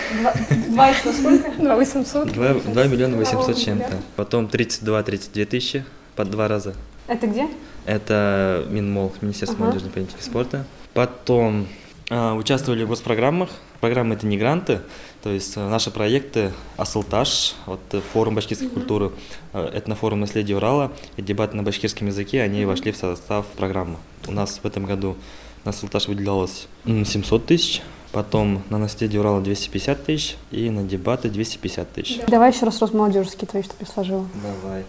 Два 0.69 0.89
еще 0.89 1.13
сколько? 1.13 1.51
Два 1.61 1.77
800. 1.77 2.33
2, 2.33 2.55
2 2.55 2.85
миллиона 2.85 3.17
800 3.17 3.57
с 3.57 3.61
чем-то. 3.61 3.97
Потом 4.17 4.47
32-32 4.47 5.45
тысячи 5.47 5.85
по 6.17 6.25
два 6.25 6.49
раза. 6.49 6.75
Это 7.09 7.27
где? 7.27 7.49
Это 7.85 8.65
Минмол, 8.69 9.13
Министерство 9.21 9.59
молодежной 9.59 9.91
политики 9.91 10.19
и 10.21 10.23
спорта. 10.23 10.65
Потом 10.95 11.67
а, 12.11 12.35
участвовали 12.35 12.85
в 12.85 12.89
госпрограммах. 12.89 13.51
Программы 13.81 14.17
это 14.17 14.27
не 14.27 14.37
гранты, 14.37 14.81
то 15.23 15.31
есть 15.31 15.57
э, 15.57 15.69
наши 15.69 15.93
проекты 15.93 16.53
Асылташ, 16.77 17.55
вот 17.67 17.81
э, 17.93 18.01
форум 18.13 18.35
башкирской 18.35 18.67
mm-hmm. 18.67 18.75
культуры, 18.75 19.13
э, 19.53 19.71
этнофорум 19.73 20.19
наследия 20.19 20.57
Урала 20.57 20.91
и 21.17 21.23
дебаты 21.23 21.57
на 21.57 21.63
башкирском 21.63 22.09
языке, 22.09 22.43
они 22.43 22.63
mm-hmm. 22.63 22.67
вошли 22.67 22.91
в 22.91 22.97
состав 22.97 23.47
программы. 23.57 23.99
У 24.27 24.33
нас 24.33 24.59
в 24.61 24.67
этом 24.67 24.85
году 24.85 25.17
на 25.65 25.71
Асылташ 25.71 26.09
выделялось 26.09 26.67
700 26.87 27.47
тысяч, 27.47 27.83
потом 28.11 28.63
на 28.69 28.79
наследие 28.79 29.21
Урала 29.21 29.41
250 29.41 30.05
тысяч 30.05 30.37
и 30.51 30.71
на 30.71 30.83
дебаты 30.83 31.29
250 31.29 31.93
тысяч. 31.93 32.21
Давай 32.27 32.53
еще 32.53 32.65
раз 32.65 32.81
Росмолодежский 32.81 33.47
твои, 33.47 33.63
чтобы 33.63 33.79
я 33.81 33.87
сложила. 33.87 34.27
Давай. 34.43 34.85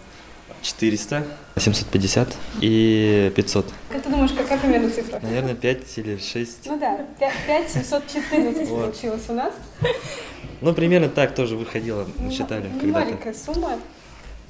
400, 0.62 1.24
750 1.56 2.28
и 2.60 3.32
500. 3.34 3.66
Как 3.90 4.02
ты 4.02 4.08
думаешь, 4.10 4.32
какая 4.32 4.58
примерно 4.58 4.90
цифра? 4.90 5.20
Наверное, 5.22 5.54
5 5.54 5.98
или 5.98 6.16
6. 6.18 6.66
Ну 6.66 6.78
да, 6.78 6.98
5 7.18 7.70
714 7.70 8.68
Вот. 8.68 8.80
получилось 8.92 9.22
у 9.28 9.32
нас. 9.32 9.52
Ну, 10.60 10.74
примерно 10.74 11.08
так 11.08 11.34
тоже 11.34 11.56
выходило, 11.56 12.06
Ну, 12.18 12.30
считали 12.30 12.68
не 12.68 12.80
когда-то. 12.80 13.04
маленькая 13.06 13.34
сумма. 13.34 13.78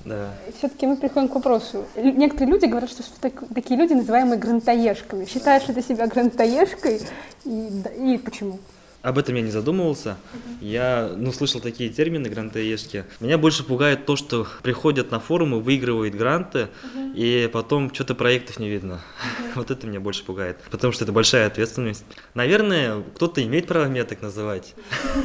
Да. 0.04 0.32
Все-таки 0.58 0.86
мы 0.86 0.96
приходим 0.96 1.28
к 1.28 1.34
вопросу. 1.34 1.84
Некоторые 1.94 2.50
люди 2.54 2.64
говорят, 2.64 2.90
что 2.90 3.02
так- 3.20 3.44
такие 3.54 3.78
люди 3.78 3.92
называемые 3.92 4.38
грантоежками. 4.38 5.26
Считаешь 5.26 5.68
ли 5.68 5.74
ты 5.74 5.82
себя 5.82 6.06
грантоежкой? 6.06 7.02
И, 7.44 7.68
и 8.14 8.18
почему? 8.18 8.58
Об 9.02 9.16
этом 9.16 9.34
я 9.34 9.40
не 9.40 9.50
задумывался. 9.50 10.18
Я, 10.60 11.10
ну, 11.16 11.32
слышал 11.32 11.60
такие 11.60 11.88
термины 11.88 12.28
грантоежки. 12.28 13.06
Меня 13.20 13.38
больше 13.38 13.64
пугает 13.64 14.04
то, 14.04 14.14
что 14.16 14.46
приходят 14.62 15.10
на 15.10 15.20
форумы, 15.20 15.60
выигрывают 15.60 16.14
гранты, 16.14 16.68
и 17.14 17.48
потом 17.50 17.92
что-то 17.94 18.14
проектов 18.14 18.58
не 18.58 18.68
видно. 18.68 19.00
Вот 19.54 19.70
это 19.70 19.86
меня 19.86 20.00
больше 20.00 20.24
пугает. 20.24 20.58
Потому 20.70 20.92
что 20.92 21.04
это 21.04 21.12
большая 21.12 21.46
ответственность. 21.46 22.04
Наверное, 22.34 23.02
кто-то 23.14 23.42
имеет 23.42 23.66
право 23.66 23.86
меня 23.86 24.04
так 24.04 24.22
называть. 24.22 24.74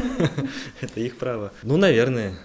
Это 0.82 1.00
их 1.00 1.18
право. 1.18 1.52
Ну, 1.62 1.78
наверное. 1.78 2.36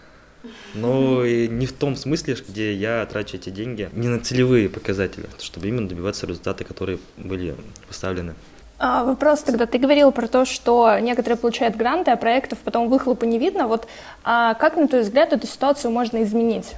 Но 0.74 1.24
и 1.24 1.48
не 1.48 1.66
в 1.66 1.72
том 1.72 1.96
смысле, 1.96 2.36
где 2.48 2.74
я 2.74 3.04
трачу 3.06 3.36
эти 3.36 3.50
деньги, 3.50 3.88
не 3.92 4.08
на 4.08 4.20
целевые 4.20 4.68
показатели, 4.68 5.26
чтобы 5.38 5.68
именно 5.68 5.88
добиваться 5.88 6.26
результата, 6.26 6.64
которые 6.64 6.98
были 7.16 7.54
поставлены. 7.88 8.34
А, 8.82 9.04
Вопрос 9.04 9.42
тогда. 9.42 9.66
Ты 9.66 9.76
говорил 9.76 10.10
про 10.10 10.26
то, 10.26 10.46
что 10.46 10.98
некоторые 11.00 11.36
получают 11.36 11.76
гранты, 11.76 12.12
а 12.12 12.16
проектов 12.16 12.60
потом 12.64 12.88
выхлопа 12.88 13.26
не 13.26 13.38
видно. 13.38 13.68
Вот 13.68 13.86
а 14.24 14.54
как, 14.54 14.78
на 14.78 14.88
твой 14.88 15.02
взгляд, 15.02 15.34
эту 15.34 15.46
ситуацию 15.46 15.90
можно 15.90 16.22
изменить? 16.22 16.72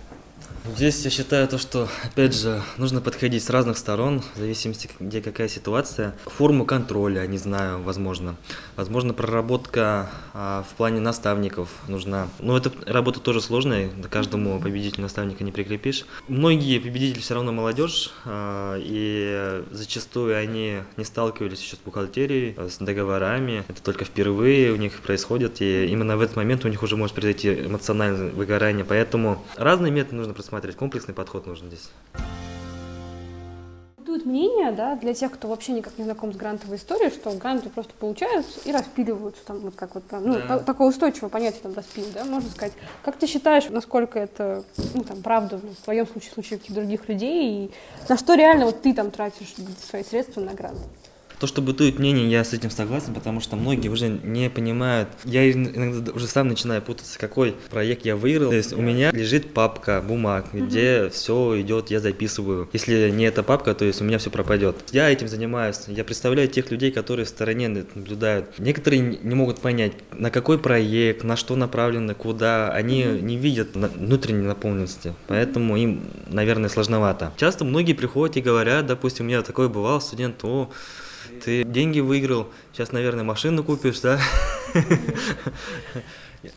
Здесь 0.65 1.05
я 1.05 1.11
считаю 1.11 1.49
то, 1.49 1.59
что, 1.59 1.89
опять 2.05 2.37
же, 2.37 2.63
нужно 2.79 3.01
подходить 3.01 3.43
с 3.43 3.51
разных 3.51 3.77
сторон, 3.77 4.23
в 4.37 4.39
зависимости, 4.39 4.89
где 5.01 5.21
какая 5.21 5.49
ситуация. 5.49 6.15
Форму 6.25 6.65
контроля, 6.65 7.27
не 7.27 7.37
знаю, 7.37 7.83
возможно. 7.83 8.37
Возможно, 8.77 9.13
проработка 9.13 10.09
а, 10.35 10.63
в 10.63 10.75
плане 10.77 11.01
наставников 11.01 11.69
нужна. 11.89 12.29
Но 12.39 12.57
эта 12.57 12.71
работа 12.87 13.19
тоже 13.19 13.41
сложная, 13.41 13.91
каждому 14.09 14.61
победителю 14.61 15.03
наставника 15.03 15.43
не 15.43 15.51
прикрепишь. 15.51 16.07
Многие 16.29 16.79
победители 16.79 17.21
все 17.21 17.35
равно 17.35 17.51
молодежь, 17.51 18.13
а, 18.25 18.77
и 18.79 19.65
зачастую 19.73 20.39
они 20.39 20.79
не 20.97 21.05
сталкивались 21.05 21.61
еще 21.61 21.75
с 21.75 21.81
бухгалтерией, 21.81 22.55
а, 22.57 22.69
с 22.69 22.79
договорами. 22.79 23.65
Это 23.67 23.83
только 23.83 24.05
впервые 24.05 24.73
у 24.73 24.77
них 24.77 25.01
происходит, 25.01 25.61
и 25.61 25.87
именно 25.87 26.17
в 26.17 26.21
этот 26.21 26.37
момент 26.37 26.65
у 26.65 26.69
них 26.69 26.85
уже 26.85 26.97
может 26.97 27.17
произойти 27.17 27.53
эмоциональное 27.67 28.31
выгорание. 28.31 28.85
Поэтому 28.85 29.45
разные 29.57 29.91
методы 29.91 30.17
нужно 30.17 30.35
просматривать, 30.53 30.77
комплексный 30.77 31.15
подход 31.15 31.47
нужен 31.47 31.69
здесь. 31.69 31.89
Бытует 33.97 34.27
мнение, 34.27 34.71
да, 34.73 34.97
для 34.97 35.15
тех, 35.15 35.33
кто 35.33 35.49
вообще 35.49 35.73
никак 35.73 35.97
не 35.97 36.05
знаком 36.05 36.31
с 36.35 36.37
грантовой 36.37 36.77
историей, 36.77 37.09
что 37.11 37.31
гранты 37.33 37.71
просто 37.71 37.95
получаются 37.99 38.61
и 38.67 38.73
распиливаются, 38.73 39.43
там, 39.47 39.61
вот 39.61 39.75
как 39.75 39.95
вот, 39.95 40.05
прям, 40.05 40.25
ну, 40.27 40.35
Да. 40.35 40.41
та- 40.47 40.59
такое 40.59 40.89
устойчивое 40.89 41.31
понятие, 41.31 41.63
там, 41.63 41.73
распил, 41.73 42.05
да, 42.13 42.27
можно 42.27 42.51
сказать. 42.51 42.75
Как 43.03 43.17
ты 43.17 43.27
считаешь, 43.27 43.65
насколько 43.71 44.19
это, 44.19 44.63
ну, 44.93 45.05
там, 45.05 45.23
правда, 45.23 45.57
в 45.59 45.85
твоем 45.85 46.07
случае, 46.07 46.31
в 46.33 46.35
случае 46.35 46.59
каких-то 46.59 46.81
других 46.83 47.09
людей, 47.09 47.67
и 47.67 47.71
на 48.11 48.19
что 48.19 48.35
реально 48.35 48.67
вот 48.67 48.83
ты 48.83 48.93
там 48.93 49.11
тратишь 49.11 49.55
свои 49.89 50.05
средства 50.05 50.43
на 50.43 50.53
грант? 50.53 50.79
То, 51.43 51.49
что 51.49 51.61
бытует 51.61 51.99
мнение, 51.99 52.31
я 52.31 52.45
с 52.45 52.53
этим 52.53 52.71
согласен, 52.71 53.15
потому 53.15 53.41
что 53.41 53.57
многие 53.57 53.89
уже 53.89 54.07
не 54.07 54.49
понимают. 54.49 55.09
Я 55.25 55.51
ин- 55.51 55.73
иногда 55.75 56.13
уже 56.13 56.29
сам 56.29 56.47
начинаю 56.47 56.81
путаться, 56.83 57.19
какой 57.19 57.57
проект 57.69 58.07
я 58.07 58.15
выиграл. 58.15 58.51
То 58.51 58.57
есть 58.57 58.73
у 58.73 58.81
меня 58.81 59.11
лежит 59.11 59.53
папка 59.53 60.01
бумаг, 60.07 60.47
где 60.53 61.09
все 61.09 61.61
идет, 61.61 61.91
я 61.91 61.99
записываю. 61.99 62.69
Если 62.73 63.11
не 63.11 63.25
эта 63.25 63.43
папка, 63.43 63.75
то 63.75 63.85
есть 63.85 64.01
у 64.01 64.05
меня 64.05 64.19
все 64.19 64.31
пропадет. 64.31 64.77
Я 64.93 65.11
этим 65.11 65.27
занимаюсь. 65.27 65.81
Я 65.89 66.05
представляю 66.05 66.47
тех 66.47 66.71
людей, 66.71 66.93
которые 66.93 67.27
в 67.27 67.29
стороне 67.29 67.67
наблюдают. 67.67 68.57
Некоторые 68.61 69.19
не 69.21 69.35
могут 69.35 69.59
понять, 69.59 69.95
на 70.13 70.31
какой 70.31 70.61
проект, 70.61 71.25
на 71.25 71.35
что 71.35 71.57
направлено, 71.57 72.15
куда. 72.15 72.69
Они 72.71 73.03
не 73.03 73.37
видят 73.37 73.71
внутренней 73.75 74.47
наполненности, 74.47 75.13
поэтому 75.27 75.77
им, 75.77 76.05
наверное, 76.29 76.69
сложновато. 76.71 77.33
Часто 77.37 77.65
многие 77.65 77.95
приходят 77.95 78.37
и 78.37 78.41
говорят, 78.41 78.87
допустим, 78.87 79.25
у 79.25 79.29
меня 79.29 79.43
такое 79.43 79.67
бывало, 79.69 79.99
студент, 79.99 80.37
о, 80.45 80.71
ты 81.45 81.65
деньги 81.65 82.01
выиграл, 82.01 82.49
сейчас, 82.73 82.93
наверное, 82.93 83.25
машину 83.25 83.65
купишь, 83.65 84.01
да? 84.01 84.21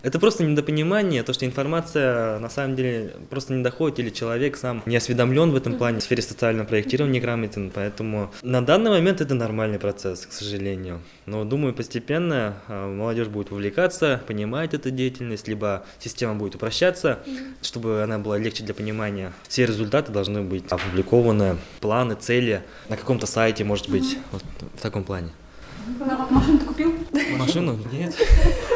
Это 0.01 0.20
просто 0.20 0.44
недопонимание, 0.44 1.24
то, 1.24 1.34
что 1.34 1.46
информация 1.46 2.39
на 2.39 2.50
самом 2.50 2.75
деле 2.75 3.13
просто 3.30 3.54
не 3.54 3.63
доходит, 3.63 4.00
или 4.00 4.10
человек 4.10 4.58
сам 4.58 4.84
не 4.86 4.96
осведомлен 4.96 5.51
в 5.51 5.56
этом 5.56 5.77
плане, 5.77 6.00
в 6.00 6.04
сфере 6.04 6.22
социального 6.22 6.65
проектирования 6.65 7.20
неграмотен, 7.20 7.72
поэтому 7.74 8.32
на 8.42 8.65
данный 8.65 8.92
момент 8.92 9.22
это 9.22 9.36
нормальный 9.36 9.80
процесс, 9.80 10.25
к 10.25 10.32
сожалению. 10.32 11.01
Но 11.25 11.44
думаю, 11.44 11.74
постепенно 11.74 12.56
а, 12.68 12.88
молодежь 12.88 13.27
будет 13.27 13.51
вовлекаться, 13.51 14.22
понимать 14.27 14.74
эту 14.74 14.92
деятельность, 14.92 15.48
либо 15.48 15.86
система 16.00 16.36
будет 16.36 16.56
упрощаться, 16.56 17.20
чтобы 17.62 18.04
она 18.04 18.20
была 18.20 18.38
легче 18.38 18.63
для 18.63 18.74
понимания. 18.74 19.34
Все 19.48 19.65
результаты 19.65 20.12
должны 20.12 20.42
быть 20.42 20.65
опубликованы, 20.70 21.58
планы, 21.80 22.15
цели 22.15 22.63
на 22.89 22.98
каком-то 22.98 23.27
сайте, 23.27 23.63
может 23.63 23.89
быть, 23.89 24.18
вот 24.32 24.44
в 24.75 24.82
таком 24.82 25.04
плане. 25.04 25.30
Машину 26.32 26.60
ты 26.60 26.65
купил? 26.65 26.94
Машину? 27.38 27.77
Нет. 27.92 28.15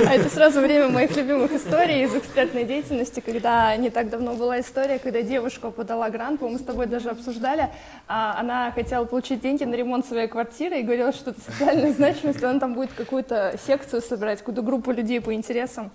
А 0.05 0.13
это 0.13 0.29
сразу 0.29 0.61
время 0.61 0.89
моих 0.89 1.15
любимых 1.15 1.51
историй 1.51 2.03
из 2.03 2.15
экспертной 2.15 2.65
деятельности, 2.65 3.19
когда 3.19 3.75
не 3.77 3.89
так 3.89 4.09
давно 4.09 4.35
была 4.35 4.59
история, 4.59 4.99
когда 4.99 5.21
девушка 5.21 5.71
подала 5.71 6.09
грант, 6.09 6.39
по-моему, 6.39 6.59
с 6.59 6.63
тобой 6.63 6.85
даже 6.85 7.09
обсуждали, 7.09 7.69
а 8.07 8.39
она 8.39 8.71
хотела 8.71 9.05
получить 9.05 9.41
деньги 9.41 9.63
на 9.63 9.73
ремонт 9.75 10.05
своей 10.05 10.27
квартиры 10.27 10.79
и 10.79 10.83
говорила, 10.83 11.11
что 11.11 11.31
это 11.31 11.41
социальная 11.41 11.93
значимость, 11.93 12.43
она 12.43 12.59
там 12.59 12.73
будет 12.75 12.93
какую-то 12.93 13.55
секцию 13.65 14.01
собирать, 14.01 14.39
какую-то 14.39 14.61
группу 14.61 14.91
людей 14.91 15.19
по 15.19 15.33
интересам. 15.33 15.91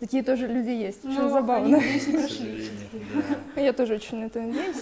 Такие 0.00 0.22
тоже 0.22 0.46
люди 0.46 0.70
есть. 0.70 1.04
Очень 1.04 1.22
Ну, 1.22 1.30
забавно. 1.30 1.78
они, 1.78 2.00
не 2.06 2.18
прошли. 2.18 2.68
Я 3.56 3.72
тоже 3.72 3.94
очень 3.94 4.18
на 4.18 4.24
это 4.24 4.40
надеюсь. 4.40 4.76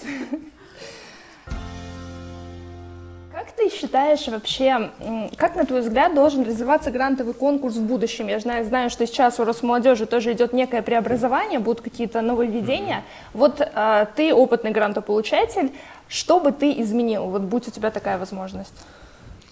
Как 3.34 3.50
ты 3.50 3.68
считаешь 3.68 4.28
вообще, 4.28 4.90
как 5.36 5.56
на 5.56 5.66
твой 5.66 5.80
взгляд 5.80 6.14
должен 6.14 6.44
развиваться 6.44 6.92
грантовый 6.92 7.34
конкурс 7.34 7.74
в 7.74 7.82
будущем? 7.82 8.28
Я 8.28 8.38
знаю, 8.38 8.64
знаю 8.64 8.90
что 8.90 9.04
сейчас 9.08 9.40
у 9.40 9.44
Росмолодежи 9.44 10.06
тоже 10.06 10.34
идет 10.34 10.52
некое 10.52 10.82
преобразование, 10.82 11.58
будут 11.58 11.80
какие-то 11.80 12.20
нововведения. 12.20 13.02
Вот 13.32 13.60
а, 13.60 14.04
ты 14.04 14.32
опытный 14.32 14.70
грантополучатель, 14.70 15.72
что 16.06 16.38
бы 16.38 16.52
ты 16.52 16.80
изменил, 16.80 17.24
вот 17.24 17.42
будь 17.42 17.66
у 17.66 17.72
тебя 17.72 17.90
такая 17.90 18.18
возможность? 18.18 18.74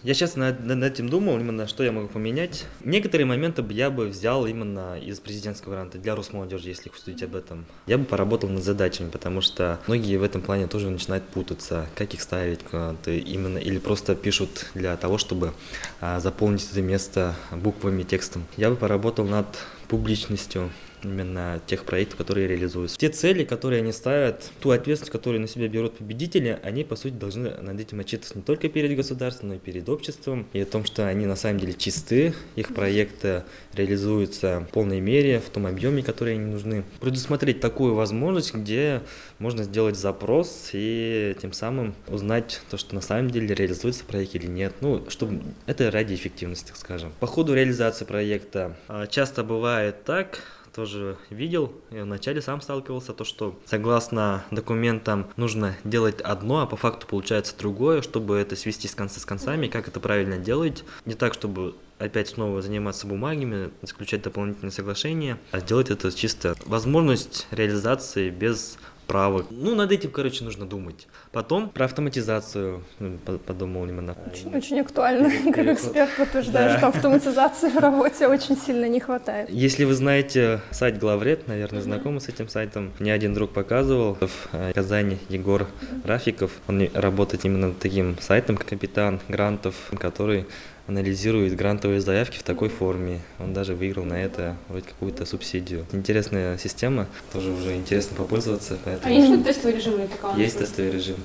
Я 0.02 0.14
сейчас 0.14 0.34
над, 0.34 0.64
над 0.64 0.82
этим 0.82 1.08
думал, 1.08 1.38
именно 1.38 1.68
что 1.68 1.84
я 1.84 1.92
могу 1.92 2.08
поменять. 2.08 2.66
Некоторые 2.84 3.24
моменты 3.24 3.64
я 3.70 3.88
бы 3.88 4.08
взял 4.08 4.46
именно 4.46 4.98
из 4.98 5.20
президентского 5.20 5.74
гранта 5.74 5.98
для 5.98 6.16
Росмолодежи, 6.16 6.70
если 6.70 6.90
судить 6.96 7.22
об 7.22 7.36
этом. 7.36 7.66
Я 7.86 7.98
бы 7.98 8.04
поработал 8.04 8.48
над 8.48 8.64
задачами, 8.64 9.10
потому 9.10 9.40
что 9.40 9.78
многие 9.86 10.16
в 10.16 10.24
этом 10.24 10.42
плане 10.42 10.66
тоже 10.66 10.90
начинают 10.90 11.24
путаться, 11.24 11.86
как 11.94 12.14
их 12.14 12.22
ставить 12.22 12.60
гранты 12.68 13.18
именно, 13.18 13.58
или 13.58 13.78
просто 13.78 14.16
пишут 14.16 14.66
для 14.74 14.96
того, 14.96 15.18
чтобы 15.18 15.52
а, 16.00 16.18
заполнить 16.18 16.68
это 16.68 16.82
место 16.82 17.36
буквами, 17.52 18.02
текстом. 18.02 18.44
Я 18.56 18.70
бы 18.70 18.76
поработал 18.76 19.24
над 19.24 19.46
публичностью 19.92 20.70
именно 21.04 21.60
тех 21.66 21.84
проектов, 21.84 22.16
которые 22.18 22.48
реализуются. 22.48 22.96
Те 22.98 23.08
цели, 23.08 23.44
которые 23.44 23.82
они 23.82 23.92
ставят, 23.92 24.50
ту 24.60 24.70
ответственность, 24.70 25.12
которую 25.12 25.40
на 25.40 25.48
себя 25.48 25.68
берут 25.68 25.98
победители, 25.98 26.58
они, 26.62 26.84
по 26.84 26.96
сути, 26.96 27.14
должны 27.14 27.50
над 27.50 27.78
этим 27.80 28.00
отчитываться 28.00 28.38
не 28.38 28.42
только 28.42 28.68
перед 28.68 28.96
государством, 28.96 29.50
но 29.50 29.54
и 29.56 29.58
перед 29.58 29.88
обществом. 29.88 30.46
И 30.52 30.60
о 30.60 30.66
том, 30.66 30.84
что 30.84 31.06
они 31.06 31.26
на 31.26 31.36
самом 31.36 31.58
деле 31.58 31.74
чисты, 31.74 32.34
их 32.56 32.74
проекты 32.74 33.44
реализуются 33.74 34.66
в 34.68 34.72
полной 34.72 35.00
мере, 35.00 35.40
в 35.40 35.50
том 35.50 35.66
объеме, 35.66 36.02
который 36.02 36.34
они 36.34 36.46
нужны. 36.46 36.84
Предусмотреть 37.00 37.60
такую 37.60 37.94
возможность, 37.94 38.54
где 38.54 39.02
можно 39.38 39.64
сделать 39.64 39.96
запрос 39.96 40.70
и 40.72 41.36
тем 41.42 41.52
самым 41.52 41.94
узнать 42.08 42.60
то, 42.70 42.76
что 42.76 42.94
на 42.94 43.00
самом 43.00 43.30
деле 43.30 43.54
реализуется 43.54 44.04
проект 44.04 44.34
или 44.34 44.46
нет. 44.46 44.74
Ну, 44.80 45.04
чтобы 45.08 45.42
это 45.66 45.90
ради 45.90 46.14
эффективности, 46.14 46.68
так 46.68 46.76
скажем. 46.76 47.12
По 47.20 47.26
ходу 47.26 47.54
реализации 47.54 48.04
проекта 48.04 48.76
а, 48.88 49.06
часто 49.06 49.42
бывает 49.42 49.81
так, 49.90 50.40
тоже 50.72 51.16
видел, 51.30 51.72
я 51.90 52.04
вначале 52.04 52.40
сам 52.40 52.60
сталкивался, 52.60 53.12
то 53.12 53.24
что 53.24 53.58
согласно 53.66 54.44
документам 54.50 55.26
нужно 55.36 55.76
делать 55.84 56.20
одно, 56.20 56.60
а 56.60 56.66
по 56.66 56.76
факту 56.76 57.06
получается 57.06 57.54
другое, 57.58 58.02
чтобы 58.02 58.36
это 58.36 58.56
свести 58.56 58.88
с 58.88 58.94
конца 58.94 59.20
с 59.20 59.24
концами, 59.24 59.66
как 59.66 59.88
это 59.88 60.00
правильно 60.00 60.38
делать. 60.38 60.84
Не 61.04 61.14
так, 61.14 61.34
чтобы 61.34 61.74
опять 61.98 62.28
снова 62.28 62.62
заниматься 62.62 63.06
бумагами, 63.06 63.70
заключать 63.82 64.22
дополнительные 64.22 64.72
соглашения, 64.72 65.38
а 65.50 65.60
сделать 65.60 65.90
это 65.90 66.10
чисто 66.12 66.54
возможность 66.66 67.46
реализации 67.50 68.30
без 68.30 68.78
правок. 69.06 69.46
Ну, 69.50 69.74
над 69.74 69.92
этим, 69.92 70.10
короче, 70.10 70.44
нужно 70.44 70.66
думать. 70.66 71.06
Потом 71.32 71.68
про 71.68 71.84
автоматизацию 71.86 72.82
ну, 72.98 73.18
подумал 73.46 73.84
именно. 73.84 74.16
Очень, 74.30 74.56
очень 74.56 74.80
актуально. 74.80 75.30
Как 75.52 75.66
эксперт 75.66 76.10
подтверждаю, 76.16 76.70
да. 76.70 76.78
что 76.78 76.88
автоматизации 76.88 77.68
в 77.68 77.78
работе 77.78 78.26
очень 78.28 78.56
сильно 78.56 78.88
не 78.88 79.00
хватает. 79.00 79.50
Если 79.50 79.84
вы 79.84 79.94
знаете 79.94 80.60
сайт 80.70 80.98
Главред, 80.98 81.48
наверное, 81.48 81.82
знакомы 81.82 82.20
с 82.20 82.28
этим 82.28 82.48
сайтом. 82.48 82.92
Мне 82.98 83.12
один 83.12 83.34
друг 83.34 83.50
показывал 83.50 84.14
в 84.20 84.48
э, 84.52 84.72
Казани 84.74 85.18
Егор. 85.28 85.66
Рафиков. 86.04 86.52
Он 86.68 86.88
работает 86.94 87.44
именно 87.44 87.72
таким 87.72 88.16
сайтом, 88.20 88.56
капитан 88.56 89.20
грантов, 89.28 89.74
который 89.98 90.46
анализирует 90.86 91.56
грантовые 91.56 92.00
заявки 92.00 92.38
в 92.38 92.42
такой 92.42 92.68
форме. 92.68 93.20
Он 93.38 93.52
даже 93.52 93.74
выиграл 93.74 94.04
на 94.04 94.14
это 94.22 94.56
вроде 94.68 94.86
какую-то 94.86 95.24
субсидию. 95.24 95.86
Интересная 95.92 96.58
система, 96.58 97.06
тоже 97.32 97.50
уже 97.50 97.76
интересно 97.76 98.16
попользоваться. 98.16 98.78
Поэтому... 98.84 99.14
А 99.14 99.16
есть 99.16 99.44
тестовый 99.44 99.76
режим 99.76 99.94
или 99.94 100.42
Есть 100.42 100.58
тестовый 100.58 100.90
режим, 100.90 101.16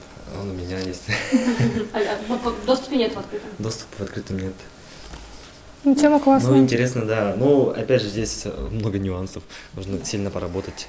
он 0.41 0.51
у 0.51 0.53
меня 0.53 0.79
есть. 0.79 1.03
А, 1.93 1.99
а 1.99 2.65
доступа 2.65 2.95
нет 2.95 3.13
в 3.13 3.19
открытом? 3.19 3.49
Доступа 3.59 3.95
в 3.97 4.01
открытом 4.01 4.39
нет. 4.39 4.53
Ну, 5.83 5.95
тема 5.95 6.19
классная. 6.19 6.51
Ну, 6.51 6.59
интересно, 6.59 7.05
да. 7.05 7.35
Ну, 7.37 7.69
опять 7.69 8.01
же, 8.01 8.09
здесь 8.09 8.45
много 8.71 8.99
нюансов. 8.99 9.43
Нужно 9.73 10.03
сильно 10.03 10.29
поработать. 10.29 10.87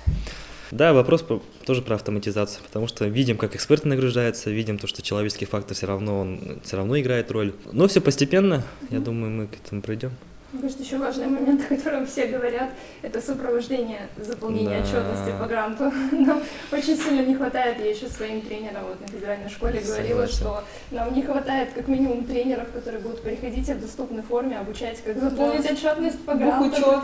Да, 0.70 0.92
вопрос 0.92 1.24
тоже 1.64 1.82
про 1.82 1.94
автоматизацию, 1.94 2.62
потому 2.64 2.86
что 2.86 3.06
видим, 3.06 3.38
как 3.38 3.56
эксперты 3.56 3.88
нагружаются, 3.88 4.50
видим 4.50 4.78
то, 4.78 4.86
что 4.86 5.02
человеческий 5.02 5.46
фактор 5.46 5.74
все 5.74 5.86
равно, 5.86 6.20
он 6.20 6.60
все 6.62 6.76
равно 6.76 6.98
играет 7.00 7.30
роль. 7.30 7.54
Но 7.72 7.88
все 7.88 8.00
постепенно, 8.00 8.64
я 8.90 9.00
думаю, 9.00 9.30
мы 9.30 9.46
к 9.46 9.54
этому 9.54 9.80
придем. 9.80 10.12
Мне 10.50 10.62
кажется, 10.62 10.82
еще 10.82 10.96
важный 10.96 11.26
момент, 11.26 11.60
о 11.70 11.76
котором 11.76 12.06
все 12.06 12.26
говорят, 12.26 12.70
это 13.02 13.20
сопровождение 13.20 14.08
заполнения 14.16 14.80
да. 14.80 14.82
отчетности 14.82 15.34
по 15.38 15.46
гранту. 15.46 15.92
Нам 16.12 16.42
очень 16.72 16.96
сильно 16.96 17.20
не 17.20 17.34
хватает, 17.34 17.78
я 17.78 17.90
еще 17.90 18.08
своим 18.08 18.40
тренером 18.40 18.84
вот 18.88 18.98
на 18.98 19.06
федеральной 19.08 19.50
школе 19.50 19.80
говорила, 19.80 20.26
Согласен. 20.26 20.34
что 20.34 20.64
нам 20.90 21.14
не 21.14 21.22
хватает 21.22 21.72
как 21.74 21.86
минимум 21.88 22.24
тренеров, 22.24 22.72
которые 22.72 23.02
будут 23.02 23.22
приходить 23.22 23.68
в 23.68 23.80
доступной 23.80 24.22
форме, 24.22 24.58
обучать, 24.58 25.02
как 25.02 25.18
заполнить 25.18 25.64
да. 25.64 25.72
отчетность 25.74 26.24
по 26.24 26.34
гранту. 26.34 26.64
Бухучет. 26.64 27.02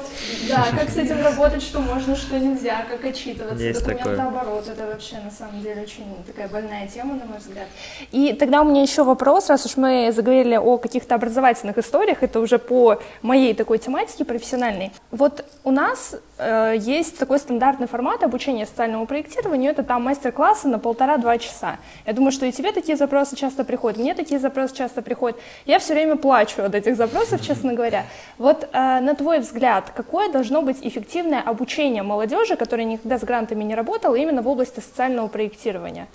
Да, 0.48 0.66
как 0.78 0.88
с 0.88 0.96
этим 0.96 1.22
работать, 1.22 1.62
что 1.62 1.80
можно, 1.80 2.16
что 2.16 2.38
нельзя, 2.38 2.86
как 2.90 3.04
отчитываться, 3.04 3.62
Есть 3.62 3.84
документооборот. 3.84 4.66
Это 4.68 4.86
вообще 4.86 5.16
на 5.18 5.30
самом 5.30 5.60
деле 5.60 5.82
очень 5.82 6.06
такая 6.26 6.48
больная 6.48 6.88
тема, 6.88 7.14
на 7.14 7.26
мой 7.26 7.38
взгляд. 7.38 7.66
И 8.10 8.32
тогда 8.32 8.62
у 8.62 8.64
меня 8.64 8.80
еще 8.80 9.04
вопрос, 9.04 9.50
раз 9.50 9.66
уж 9.66 9.76
мы 9.76 10.12
заговорили 10.12 10.56
о 10.56 10.78
каких-то 10.78 11.14
образовательных 11.14 11.76
историях, 11.76 12.22
это 12.22 12.40
уже 12.40 12.58
по 12.58 13.02
моей 13.20 13.33
такой 13.54 13.78
тематики 13.78 14.22
профессиональной. 14.22 14.92
Вот 15.10 15.44
у 15.64 15.70
нас 15.70 16.16
э, 16.38 16.74
есть 16.78 17.18
такой 17.18 17.38
стандартный 17.38 17.86
формат 17.86 18.22
обучения 18.22 18.66
социальному 18.66 19.06
проектированию, 19.06 19.72
это 19.72 19.82
там 19.82 20.02
мастер-классы 20.02 20.68
на 20.68 20.78
полтора-два 20.78 21.38
часа. 21.38 21.78
Я 22.06 22.12
думаю, 22.12 22.32
что 22.32 22.46
и 22.46 22.52
тебе 22.52 22.72
такие 22.72 22.96
запросы 22.96 23.36
часто 23.36 23.64
приходят, 23.64 23.98
мне 23.98 24.14
такие 24.14 24.38
запросы 24.38 24.74
часто 24.74 25.02
приходят. 25.02 25.38
Я 25.66 25.78
все 25.78 25.94
время 25.94 26.16
плачу 26.16 26.62
от 26.62 26.74
этих 26.74 26.96
запросов, 26.96 27.40
честно 27.46 27.74
говоря. 27.74 28.04
Вот 28.38 28.68
э, 28.72 29.00
на 29.00 29.14
твой 29.14 29.40
взгляд, 29.40 29.90
какое 29.94 30.30
должно 30.30 30.62
быть 30.62 30.78
эффективное 30.82 31.40
обучение 31.40 32.02
молодежи, 32.02 32.56
которая 32.56 32.86
никогда 32.86 33.18
с 33.18 33.24
грантами 33.24 33.64
не 33.64 33.74
работала, 33.74 34.14
именно 34.14 34.42
в 34.42 34.48
области 34.48 34.80
социального 34.80 35.28
проектирования? 35.28 36.06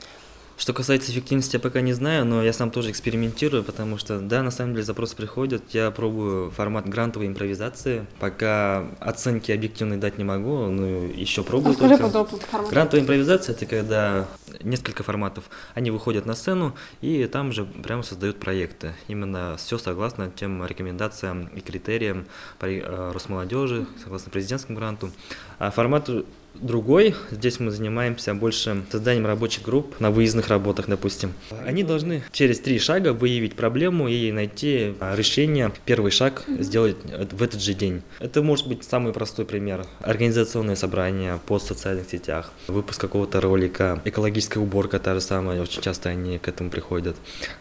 Что 0.59 0.73
касается 0.73 1.09
эффективности, 1.13 1.55
я 1.55 1.59
пока 1.61 1.79
не 1.79 1.93
знаю, 1.93 2.25
но 2.25 2.43
я 2.43 2.51
сам 2.51 2.69
тоже 2.69 2.91
экспериментирую, 2.91 3.63
потому 3.63 3.97
что, 3.97 4.19
да, 4.19 4.43
на 4.43 4.51
самом 4.51 4.73
деле 4.73 4.83
запросы 4.83 5.15
приходят, 5.15 5.63
я 5.69 5.89
пробую 5.89 6.51
формат 6.51 6.87
грантовой 6.87 7.27
импровизации, 7.29 8.05
пока 8.19 8.85
оценки 8.99 9.53
объективные 9.53 9.97
дать 9.97 10.17
не 10.17 10.25
могу, 10.25 10.67
но 10.67 10.85
еще 11.05 11.43
пробую 11.43 11.71
Расскажи 11.71 11.97
только. 11.97 12.03
подробно 12.03 12.39
формат. 12.39 12.71
Грантовая 12.71 13.03
импровизация– 13.03 13.55
это 13.55 13.65
когда 13.65 14.27
несколько 14.61 15.01
форматов, 15.01 15.45
они 15.75 15.91
выходят 15.91 16.25
на 16.25 16.35
сцену 16.35 16.75
и 16.99 17.25
там 17.27 17.53
же 17.53 17.63
прямо 17.63 18.03
создают 18.03 18.37
проекты. 18.37 18.91
Именно 19.07 19.55
все 19.57 19.77
согласно 19.77 20.29
тем 20.29 20.65
рекомендациям 20.65 21.47
и 21.55 21.61
критериям 21.61 22.25
э, 22.59 23.11
Росмолодежи, 23.13 23.85
согласно 24.03 24.29
президентскому 24.29 24.77
гранту. 24.77 25.09
А 25.57 25.71
формат 25.71 26.09
другой. 26.55 27.15
Здесь 27.31 27.59
мы 27.59 27.71
занимаемся 27.71 28.33
больше 28.33 28.83
созданием 28.91 29.25
рабочих 29.25 29.63
групп 29.63 29.99
на 29.99 30.11
выездных 30.11 30.47
работах, 30.47 30.87
допустим. 30.87 31.33
Они 31.65 31.83
должны 31.83 32.23
через 32.31 32.59
три 32.59 32.79
шага 32.79 33.13
выявить 33.13 33.55
проблему 33.55 34.07
и 34.07 34.31
найти 34.31 34.93
а, 34.99 35.15
решение. 35.15 35.71
Первый 35.85 36.11
шаг 36.11 36.43
сделать 36.47 36.97
в 37.31 37.41
этот 37.41 37.61
же 37.61 37.73
день. 37.73 38.01
Это 38.19 38.41
может 38.41 38.67
быть 38.67 38.83
самый 38.83 39.13
простой 39.13 39.45
пример. 39.45 39.85
Организационное 40.01 40.75
собрание, 40.75 41.39
пост 41.45 41.65
в 41.65 41.69
социальных 41.69 42.09
сетях, 42.09 42.51
выпуск 42.67 42.99
какого-то 42.99 43.41
ролика, 43.41 44.01
экологическая 44.05 44.59
уборка 44.59 44.99
та 44.99 45.13
же 45.13 45.21
самая. 45.21 45.61
Очень 45.61 45.81
часто 45.81 46.09
они 46.09 46.37
к 46.39 46.47
этому 46.47 46.69
приходят. 46.69 47.15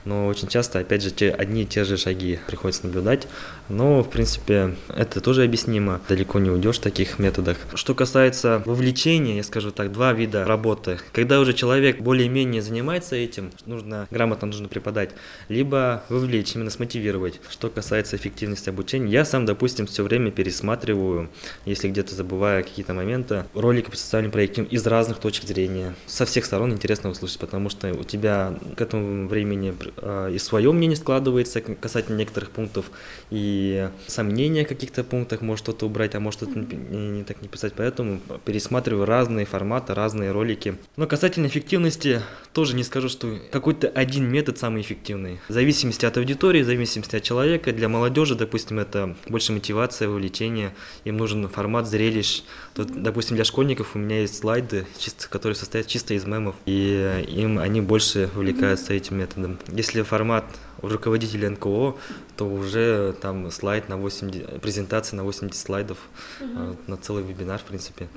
Но 0.05 0.27
очень 0.27 0.49
часто, 0.49 0.81
опять 0.81 1.03
же, 1.03 1.11
те, 1.11 1.31
одни 1.31 1.63
и 1.63 1.67
те 1.67 1.85
же 1.85 1.97
шаги 1.97 2.39
приходится 2.47 2.87
наблюдать. 2.87 3.29
Но, 3.69 4.03
в 4.03 4.11
принципе, 4.11 4.75
это 4.89 5.21
тоже 5.21 5.45
объяснимо. 5.45 6.01
Далеко 6.09 6.39
не 6.39 6.51
уйдешь 6.51 6.79
в 6.79 6.83
таких 6.83 7.19
методах. 7.19 7.59
Что 7.75 7.95
касается 7.95 8.63
вовлечения, 8.79 9.37
я 9.37 9.43
скажу 9.43 9.73
так, 9.73 9.91
два 9.91 10.13
вида 10.13 10.45
работы. 10.45 11.01
Когда 11.13 11.41
уже 11.41 11.53
человек 11.53 12.01
более-менее 12.01 12.63
занимается 12.63 13.17
этим, 13.17 13.51
нужно 13.67 14.07
грамотно 14.11 14.47
нужно 14.47 14.69
преподать, 14.69 15.11
либо 15.49 16.05
вовлечь, 16.09 16.55
именно 16.55 16.71
смотивировать. 16.71 17.41
Что 17.51 17.71
касается 17.71 18.17
эффективности 18.17 18.69
обучения, 18.71 19.11
я 19.11 19.25
сам, 19.25 19.47
допустим, 19.47 19.87
все 19.87 20.05
время 20.05 20.31
пересматриваю, 20.31 21.29
если 21.65 21.89
где-то 21.89 22.15
забываю 22.15 22.63
какие-то 22.63 22.95
моменты, 22.95 23.45
ролики 23.53 23.91
по 23.91 23.97
социальным 23.97 24.31
проектам 24.31 24.65
из 24.65 24.87
разных 24.87 25.19
точек 25.19 25.45
зрения. 25.45 25.97
Со 26.07 26.25
всех 26.25 26.45
сторон 26.45 26.73
интересно 26.73 27.11
услышать, 27.11 27.41
потому 27.41 27.71
что 27.71 27.93
у 27.93 28.05
тебя 28.05 28.55
к 28.77 28.81
этому 28.81 29.29
времени 29.29 29.75
э, 29.97 30.31
и 30.35 30.39
свое 30.39 30.71
мнение 30.71 30.97
складывается 30.97 31.61
касательно 31.61 32.17
некоторых 32.17 32.51
пунктов, 32.51 32.93
и 33.31 33.89
сомнения 34.07 34.65
в 34.65 34.69
каких-то 34.69 35.03
пунктах, 35.03 35.41
может 35.41 35.65
что-то 35.65 35.87
убрать, 35.87 36.15
а 36.15 36.21
может 36.21 36.43
что-то 36.43 36.59
не, 36.59 37.11
не 37.11 37.25
так 37.25 37.43
не 37.43 37.49
писать, 37.49 37.73
поэтому 37.77 38.21
пересматриваю 38.45 38.68
пересматриваю 38.69 39.07
разные 39.07 39.47
форматы, 39.47 39.95
разные 39.95 40.31
ролики. 40.31 40.77
Но 40.97 41.07
касательно 41.07 41.47
эффективности, 41.47 42.21
тоже 42.53 42.77
не 42.77 42.85
скажу, 42.85 43.09
что 43.09 43.39
какой-то 43.51 43.89
один 43.89 44.31
метод 44.31 44.59
самый 44.59 44.83
эффективный. 44.83 45.39
В 45.49 45.53
зависимости 45.53 46.05
от 46.05 46.19
аудитории, 46.19 46.63
в 46.63 46.67
зависимости 46.67 47.17
от 47.17 47.23
человека. 47.23 47.73
Для 47.73 47.89
молодежи, 47.89 48.35
допустим, 48.35 48.79
это 48.79 49.17
больше 49.27 49.53
мотивация, 49.53 50.09
вовлечение. 50.09 50.75
Им 51.05 51.17
нужен 51.17 51.49
формат 51.49 51.89
зрелищ. 51.89 52.43
Тут, 52.75 53.03
допустим, 53.03 53.37
для 53.37 53.45
школьников 53.45 53.95
у 53.95 53.99
меня 53.99 54.21
есть 54.21 54.39
слайды, 54.39 54.87
чисто, 54.99 55.29
которые 55.31 55.57
состоят 55.57 55.87
чисто 55.87 56.13
из 56.13 56.27
мемов. 56.27 56.55
И 56.67 57.25
им 57.29 57.59
они 57.59 57.81
больше 57.81 58.29
увлекаются 58.37 58.93
этим 58.93 59.19
методом. 59.19 59.59
Если 59.69 60.03
формат 60.03 60.45
руководителя 60.83 61.51
НКО, 61.51 61.95
то 62.37 62.45
уже 62.45 63.15
там 63.21 63.51
слайд 63.51 63.89
на 63.89 63.97
80, 63.97 64.61
презентация 64.61 65.17
на 65.17 65.25
80 65.25 65.61
слайдов, 65.61 65.99
угу. 66.41 66.77
на 66.87 66.97
целый 66.97 67.25
вебинар, 67.25 67.59
в 67.59 67.65
принципе. 67.65 68.09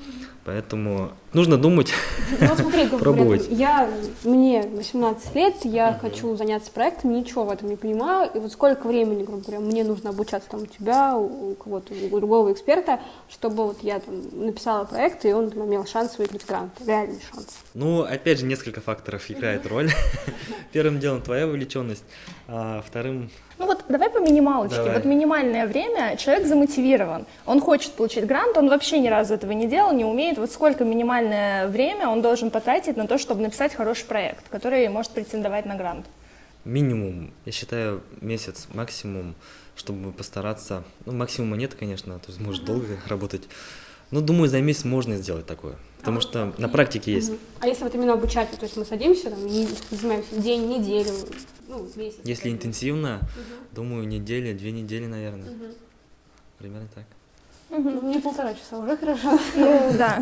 Поэтому 0.44 1.12
нужно 1.34 1.58
думать, 1.58 1.94
ну, 2.40 2.56
смотри, 2.56 2.88
пробовать. 2.88 3.48
Я, 3.50 3.90
мне 4.24 4.64
18 4.64 5.36
лет, 5.36 5.56
я 5.64 5.90
угу. 5.90 6.00
хочу 6.02 6.36
заняться 6.36 6.72
проектом, 6.72 7.14
ничего 7.14 7.46
в 7.46 7.52
этом 7.52 7.70
не 7.70 7.76
понимаю. 7.76 8.30
И 8.34 8.40
вот 8.40 8.52
сколько 8.52 8.88
времени, 8.88 9.24
грубо 9.24 9.44
говоря, 9.44 9.60
мне 9.60 9.84
нужно 9.84 10.12
обучаться 10.12 10.50
там 10.50 10.64
у 10.64 10.66
тебя, 10.66 11.16
у 11.16 11.56
кого-то, 11.56 11.94
у 11.94 12.20
другого 12.20 12.52
эксперта, 12.54 13.00
чтобы 13.30 13.66
вот 13.66 13.82
я 13.82 14.00
там 14.00 14.16
написала 14.46 14.86
проект, 14.86 15.26
и 15.26 15.34
он 15.34 15.50
там, 15.50 15.66
имел 15.66 15.86
шанс 15.86 16.18
выиграть 16.18 16.46
грант, 16.46 16.74
реальный 16.86 17.22
шанс. 17.32 17.60
Ну, 17.74 18.02
опять 18.04 18.40
же, 18.40 18.46
несколько 18.46 18.82
факторов 18.82 19.30
играет 19.30 19.66
роль. 19.66 19.92
Первым 20.72 21.00
делом 21.00 21.22
твоя 21.22 21.48
вовлеченность, 21.48 22.04
а 22.54 22.84
вторым... 22.86 23.30
Ну 23.58 23.66
вот 23.66 23.86
давай 23.88 24.10
по 24.10 24.18
минималочке. 24.18 24.76
Давай. 24.76 24.96
Вот 24.96 25.06
минимальное 25.06 25.66
время, 25.66 26.18
человек 26.18 26.46
замотивирован, 26.46 27.26
он 27.46 27.62
хочет 27.62 27.94
получить 27.94 28.26
грант, 28.26 28.58
он 28.58 28.68
вообще 28.68 29.00
ни 29.00 29.08
разу 29.08 29.34
этого 29.36 29.54
не 29.54 29.68
делал, 29.68 29.94
не 29.94 30.04
умеет. 30.04 30.38
Вот 30.38 30.52
сколько 30.52 30.84
минимальное 30.84 31.68
время 31.68 32.10
он 32.10 32.22
должен 32.22 32.52
потратить 32.52 32.98
на 32.98 33.08
то, 33.08 33.18
чтобы 33.18 33.42
написать 33.42 33.74
хороший 33.74 34.06
проект, 34.06 34.50
который 34.50 34.88
может 34.90 35.14
претендовать 35.14 35.66
на 35.66 35.76
грант? 35.76 36.06
Минимум, 36.66 37.32
я 37.46 37.54
считаю, 37.54 38.04
месяц 38.20 38.68
максимум, 38.74 39.34
чтобы 39.78 40.12
постараться. 40.12 40.84
Ну, 41.06 41.14
максимума 41.14 41.56
нет, 41.56 41.74
конечно, 41.76 42.20
то 42.20 42.28
есть 42.28 42.42
может 42.42 42.66
долго 42.66 42.98
работать. 43.08 43.44
Но 44.12 44.22
думаю, 44.22 44.50
за 44.50 44.62
месяц 44.62 44.84
можно 44.84 45.18
сделать 45.18 45.46
такое. 45.46 45.78
Потому 46.00 46.18
а 46.18 46.22
что 46.22 46.54
на 46.58 46.68
практике 46.68 47.14
есть. 47.14 47.32
А 47.60 47.68
если 47.68 47.84
вот 47.84 47.96
именно 47.96 48.14
обучать, 48.14 48.50
то 48.52 48.64
есть 48.64 48.76
мы 48.76 48.86
садимся, 48.86 49.30
там, 49.30 49.46
и 49.46 49.68
занимаемся 49.92 50.36
день, 50.36 50.68
неделю, 50.68 51.12
ну, 51.68 51.88
месяц. 51.96 52.20
Если 52.24 52.50
интенсивно, 52.50 53.20
угу. 53.20 53.76
думаю, 53.76 54.08
неделя, 54.08 54.54
две 54.54 54.72
недели, 54.72 55.06
наверное. 55.06 55.50
Угу. 55.50 55.66
Примерно 56.58 56.88
так. 56.94 57.06
Ну, 57.72 58.02
мне 58.02 58.20
полтора 58.20 58.54
часа 58.54 58.80
уже 58.80 58.98
хорошо. 58.98 59.40
Ну, 59.56 59.92
да. 59.98 60.22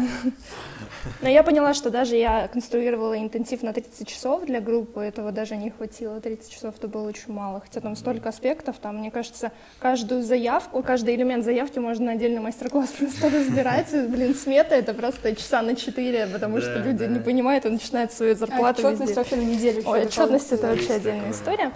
Но 1.22 1.30
я 1.30 1.42
поняла, 1.42 1.74
что 1.74 1.90
даже 1.90 2.16
я 2.16 2.48
конструировала 2.48 3.18
интенсив 3.18 3.64
на 3.64 3.74
30 3.74 4.08
часов 4.08 4.46
для 4.46 4.62
группы, 4.62 5.02
этого 5.02 5.32
даже 5.32 5.56
не 5.56 5.72
хватило. 5.72 6.22
30 6.22 6.52
часов 6.52 6.76
это 6.78 6.88
было 6.88 7.08
очень 7.08 7.34
мало, 7.34 7.62
хотя 7.62 7.82
там 7.82 7.96
столько 7.96 8.30
аспектов, 8.30 8.78
там, 8.80 8.98
мне 8.98 9.10
кажется, 9.10 9.52
каждую 9.80 10.22
заявку, 10.22 10.84
каждый 10.84 11.16
элемент 11.16 11.44
заявки 11.44 11.80
можно 11.80 12.08
на 12.08 12.12
отдельный 12.14 12.42
мастер-класс 12.42 12.90
просто 13.00 13.30
разбирать. 13.30 13.92
Блин, 13.92 14.36
смета 14.36 14.76
это 14.76 14.94
просто 14.94 15.36
часа 15.36 15.62
на 15.62 15.76
4, 15.76 16.28
потому 16.28 16.62
что 16.62 16.78
люди 16.80 17.04
не 17.06 17.20
понимают 17.20 17.66
и 17.66 17.70
начинают 17.70 18.12
свою 18.12 18.36
зарплату 18.36 18.86
а 18.86 18.90
отчетность 18.90 19.16
вообще 19.16 19.36
на 19.38 19.42
неделю. 19.42 19.84
Ой, 19.86 20.06
отчетность 20.06 20.52
это 20.52 20.68
вообще 20.68 20.94
отдельная 20.94 21.32
история. 21.32 21.72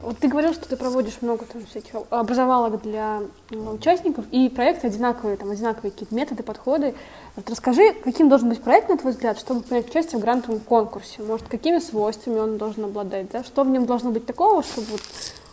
Вот 0.00 0.18
ты 0.18 0.28
говорил, 0.28 0.54
что 0.54 0.68
ты 0.68 0.76
проводишь 0.76 1.20
много 1.22 1.44
там 1.44 1.66
всяких 1.66 1.90
образовалок 2.10 2.80
для 2.82 3.22
ну, 3.50 3.72
участников, 3.72 4.24
и 4.30 4.48
проекты 4.48 4.86
одинаковые, 4.86 5.36
там 5.36 5.50
одинаковые 5.50 5.90
какие-то 5.90 6.14
методы, 6.14 6.42
подходы. 6.42 6.94
Вот 7.34 7.50
расскажи, 7.50 7.94
каким 8.04 8.28
должен 8.28 8.48
быть 8.48 8.62
проект, 8.62 8.88
на 8.88 8.96
твой 8.96 9.12
взгляд, 9.12 9.38
чтобы 9.38 9.62
принять 9.62 9.90
участие 9.90 10.18
в 10.18 10.22
грантовом 10.22 10.60
конкурсе? 10.60 11.22
Может, 11.22 11.48
какими 11.48 11.80
свойствами 11.80 12.38
он 12.38 12.58
должен 12.58 12.84
обладать, 12.84 13.30
да? 13.30 13.42
Что 13.42 13.64
в 13.64 13.68
нем 13.68 13.86
должно 13.86 14.10
быть 14.10 14.24
такого, 14.24 14.62
чтобы 14.62 14.86
вот 14.92 15.02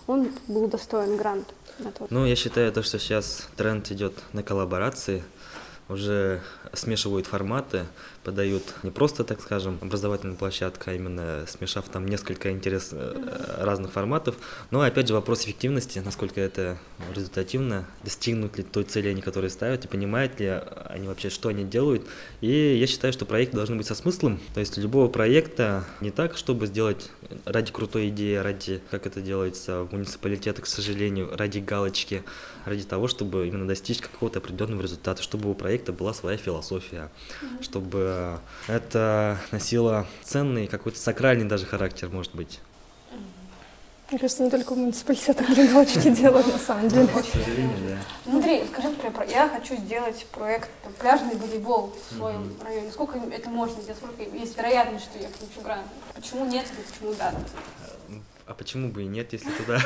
он 0.07 0.29
был 0.47 0.67
достоин 0.67 1.17
гранта? 1.17 1.53
Ну, 2.09 2.25
я 2.25 2.35
считаю, 2.35 2.71
то, 2.71 2.83
что 2.83 2.99
сейчас 2.99 3.47
тренд 3.57 3.91
идет 3.91 4.13
на 4.31 4.43
коллаборации, 4.43 5.23
уже 5.89 6.41
смешивают 6.73 7.27
форматы, 7.27 7.85
подают 8.25 8.63
не 8.81 8.89
просто, 8.89 9.23
так 9.23 9.39
скажем, 9.39 9.77
образовательная 9.81 10.35
площадка, 10.35 10.91
а 10.91 10.93
именно 10.95 11.45
смешав 11.47 11.85
там 11.89 12.07
несколько 12.07 12.51
интерес 12.51 12.89
э, 12.91 13.57
разных 13.59 13.91
форматов. 13.91 14.35
Но 14.71 14.81
опять 14.81 15.07
же 15.07 15.13
вопрос 15.13 15.43
эффективности, 15.45 15.99
насколько 15.99 16.41
это 16.41 16.79
результативно, 17.13 17.85
достигнут 18.03 18.57
ли 18.57 18.63
той 18.63 18.83
цели 18.83 19.09
они, 19.09 19.21
которые 19.21 19.51
ставят, 19.51 19.85
и 19.85 19.87
понимают 19.87 20.39
ли 20.39 20.59
они 20.85 21.07
вообще, 21.07 21.29
что 21.29 21.49
они 21.49 21.63
делают. 21.63 22.07
И 22.41 22.75
я 22.77 22.87
считаю, 22.87 23.13
что 23.13 23.25
проекты 23.25 23.55
должны 23.57 23.75
быть 23.75 23.85
со 23.85 23.93
смыслом. 23.93 24.39
То 24.55 24.59
есть 24.59 24.75
любого 24.77 25.07
проекта 25.07 25.85
не 26.01 26.09
так, 26.09 26.35
чтобы 26.35 26.65
сделать 26.65 27.11
ради 27.45 27.71
крутой 27.71 28.09
идеи, 28.09 28.35
ради, 28.35 28.81
как 28.89 29.05
это 29.05 29.21
делается 29.21 29.83
в 29.83 29.91
муниципалитетах, 29.91 30.65
к 30.65 30.67
сожалению, 30.67 31.29
ради 31.37 31.59
галочки, 31.59 32.23
ради 32.65 32.83
того, 32.83 33.07
чтобы 33.07 33.47
именно 33.47 33.67
достичь 33.67 33.99
какого-то 33.99 34.39
определенного 34.39 34.81
результата, 34.81 35.21
чтобы 35.21 35.51
у 35.51 35.53
проекта 35.53 35.93
была 35.93 36.13
своя 36.13 36.37
философия, 36.37 37.11
чтобы 37.61 38.14
это 38.67 39.37
носило 39.51 40.05
ценный, 40.23 40.67
какой-то 40.67 40.99
сакральный 40.99 41.45
даже 41.45 41.65
характер, 41.65 42.09
может 42.09 42.35
быть. 42.35 42.59
Мне 44.11 44.19
кажется, 44.19 44.43
не 44.43 44.51
только 44.51 44.73
в 44.73 44.77
муниципалитетах 44.77 45.49
галочки 45.49 46.09
делают, 46.15 46.45
на 46.45 46.59
самом 46.59 46.87
деле. 46.89 47.09
Смотри, 48.23 48.63
скажи, 48.71 48.89
например, 48.89 49.27
я 49.27 49.49
хочу 49.49 49.75
сделать 49.77 50.25
проект 50.31 50.69
пляжный 50.99 51.35
волейбол 51.35 51.91
в 51.91 52.13
своем 52.15 52.53
районе. 52.63 52.91
Сколько 52.91 53.17
это 53.17 53.49
можно 53.49 53.81
сделать? 53.81 53.97
Сколько 53.97 54.21
есть 54.21 54.55
вероятность, 54.55 55.05
что 55.05 55.17
я 55.17 55.27
получу 55.29 55.61
грант? 55.63 55.87
Почему 56.13 56.45
нет 56.45 56.65
или 56.71 56.83
почему 56.83 57.13
да? 57.17 57.33
А 58.45 58.53
почему 58.53 58.89
бы 58.89 59.03
и 59.03 59.07
нет, 59.07 59.33
если 59.33 59.49
туда? 59.49 59.81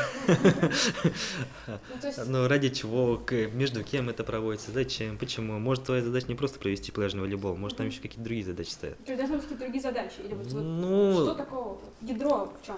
Ну, 2.25 2.47
ради 2.47 2.69
чего, 2.69 3.21
между 3.53 3.83
кем 3.85 4.09
это 4.09 4.25
проводится, 4.25 4.71
зачем, 4.71 5.17
почему? 5.17 5.59
Может, 5.59 5.85
твоя 5.85 6.03
задача 6.03 6.27
не 6.27 6.35
просто 6.35 6.59
провести 6.59 6.91
пляжный 6.91 7.21
волейбол, 7.21 7.55
может, 7.55 7.77
там 7.77 7.87
еще 7.87 8.01
какие-то 8.01 8.23
другие 8.23 8.43
задачи 8.43 8.71
стоят. 8.71 8.97
То 9.05 9.13
есть 9.13 9.19
должны 9.19 9.37
быть 9.37 9.45
какие-то 9.45 9.63
другие 9.63 9.81
задачи? 9.81 10.15
Или 10.25 10.33
вот 10.33 10.51
ну, 10.51 11.13
что 11.13 11.35
такого? 11.35 11.79
Ядро 12.01 12.53
в 12.61 12.65
чем 12.65 12.77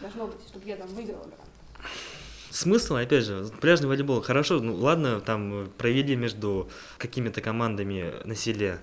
должно 0.00 0.28
быть, 0.28 0.40
чтобы 0.48 0.66
я 0.66 0.76
там 0.76 0.88
выиграла? 0.88 1.26
Смысл, 2.50 2.94
опять 2.94 3.24
же, 3.24 3.50
пляжный 3.60 3.88
волейбол, 3.88 4.22
хорошо, 4.22 4.60
ну 4.60 4.74
ладно, 4.74 5.20
там 5.20 5.68
провели 5.76 6.16
между 6.16 6.70
какими-то 6.96 7.42
командами 7.42 8.14
на 8.24 8.34
селе, 8.34 8.80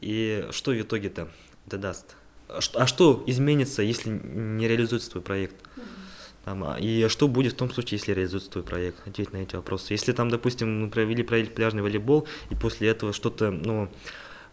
и 0.00 0.46
что 0.52 0.70
в 0.70 0.80
итоге-то 0.80 1.28
это 1.66 1.78
даст? 1.78 2.14
А, 2.48 2.60
а 2.74 2.86
что 2.86 3.22
изменится, 3.26 3.82
если 3.82 4.10
не 4.10 4.66
реализуется 4.66 5.10
твой 5.10 5.22
проект? 5.22 5.56
Там, 6.44 6.64
а, 6.64 6.78
и 6.78 7.08
что 7.08 7.28
будет 7.28 7.52
в 7.52 7.56
том 7.56 7.70
случае, 7.70 7.98
если 7.98 8.12
реализуется 8.12 8.50
твой 8.50 8.64
проект? 8.64 9.06
Ответь 9.06 9.32
на 9.32 9.38
эти 9.38 9.54
вопросы. 9.56 9.92
Если 9.92 10.12
там, 10.12 10.30
допустим, 10.30 10.82
мы 10.82 10.90
провели, 10.90 11.22
пляжный 11.22 11.82
волейбол, 11.82 12.26
и 12.50 12.54
после 12.54 12.88
этого 12.88 13.12
что-то, 13.12 13.50
ну, 13.50 13.90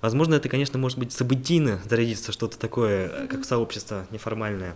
возможно, 0.02 0.36
это, 0.36 0.50
конечно, 0.50 0.78
может 0.78 0.98
быть 0.98 1.14
событийно 1.14 1.82
зародиться, 1.88 2.32
что-то 2.34 2.60
такое, 2.60 3.28
как 3.28 3.46
сообщество 3.46 4.06
неформальное. 4.12 4.76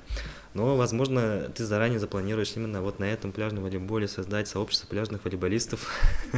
Но, 0.54 0.78
возможно, 0.78 1.52
ты 1.54 1.66
заранее 1.66 2.00
запланируешь 2.00 2.54
именно 2.56 2.82
вот 2.82 3.00
на 3.00 3.04
этом 3.04 3.32
пляжном 3.32 3.66
волейболе 3.66 4.08
создать 4.08 4.48
сообщество 4.48 4.88
пляжных 4.88 5.26
волейболистов 5.26 5.94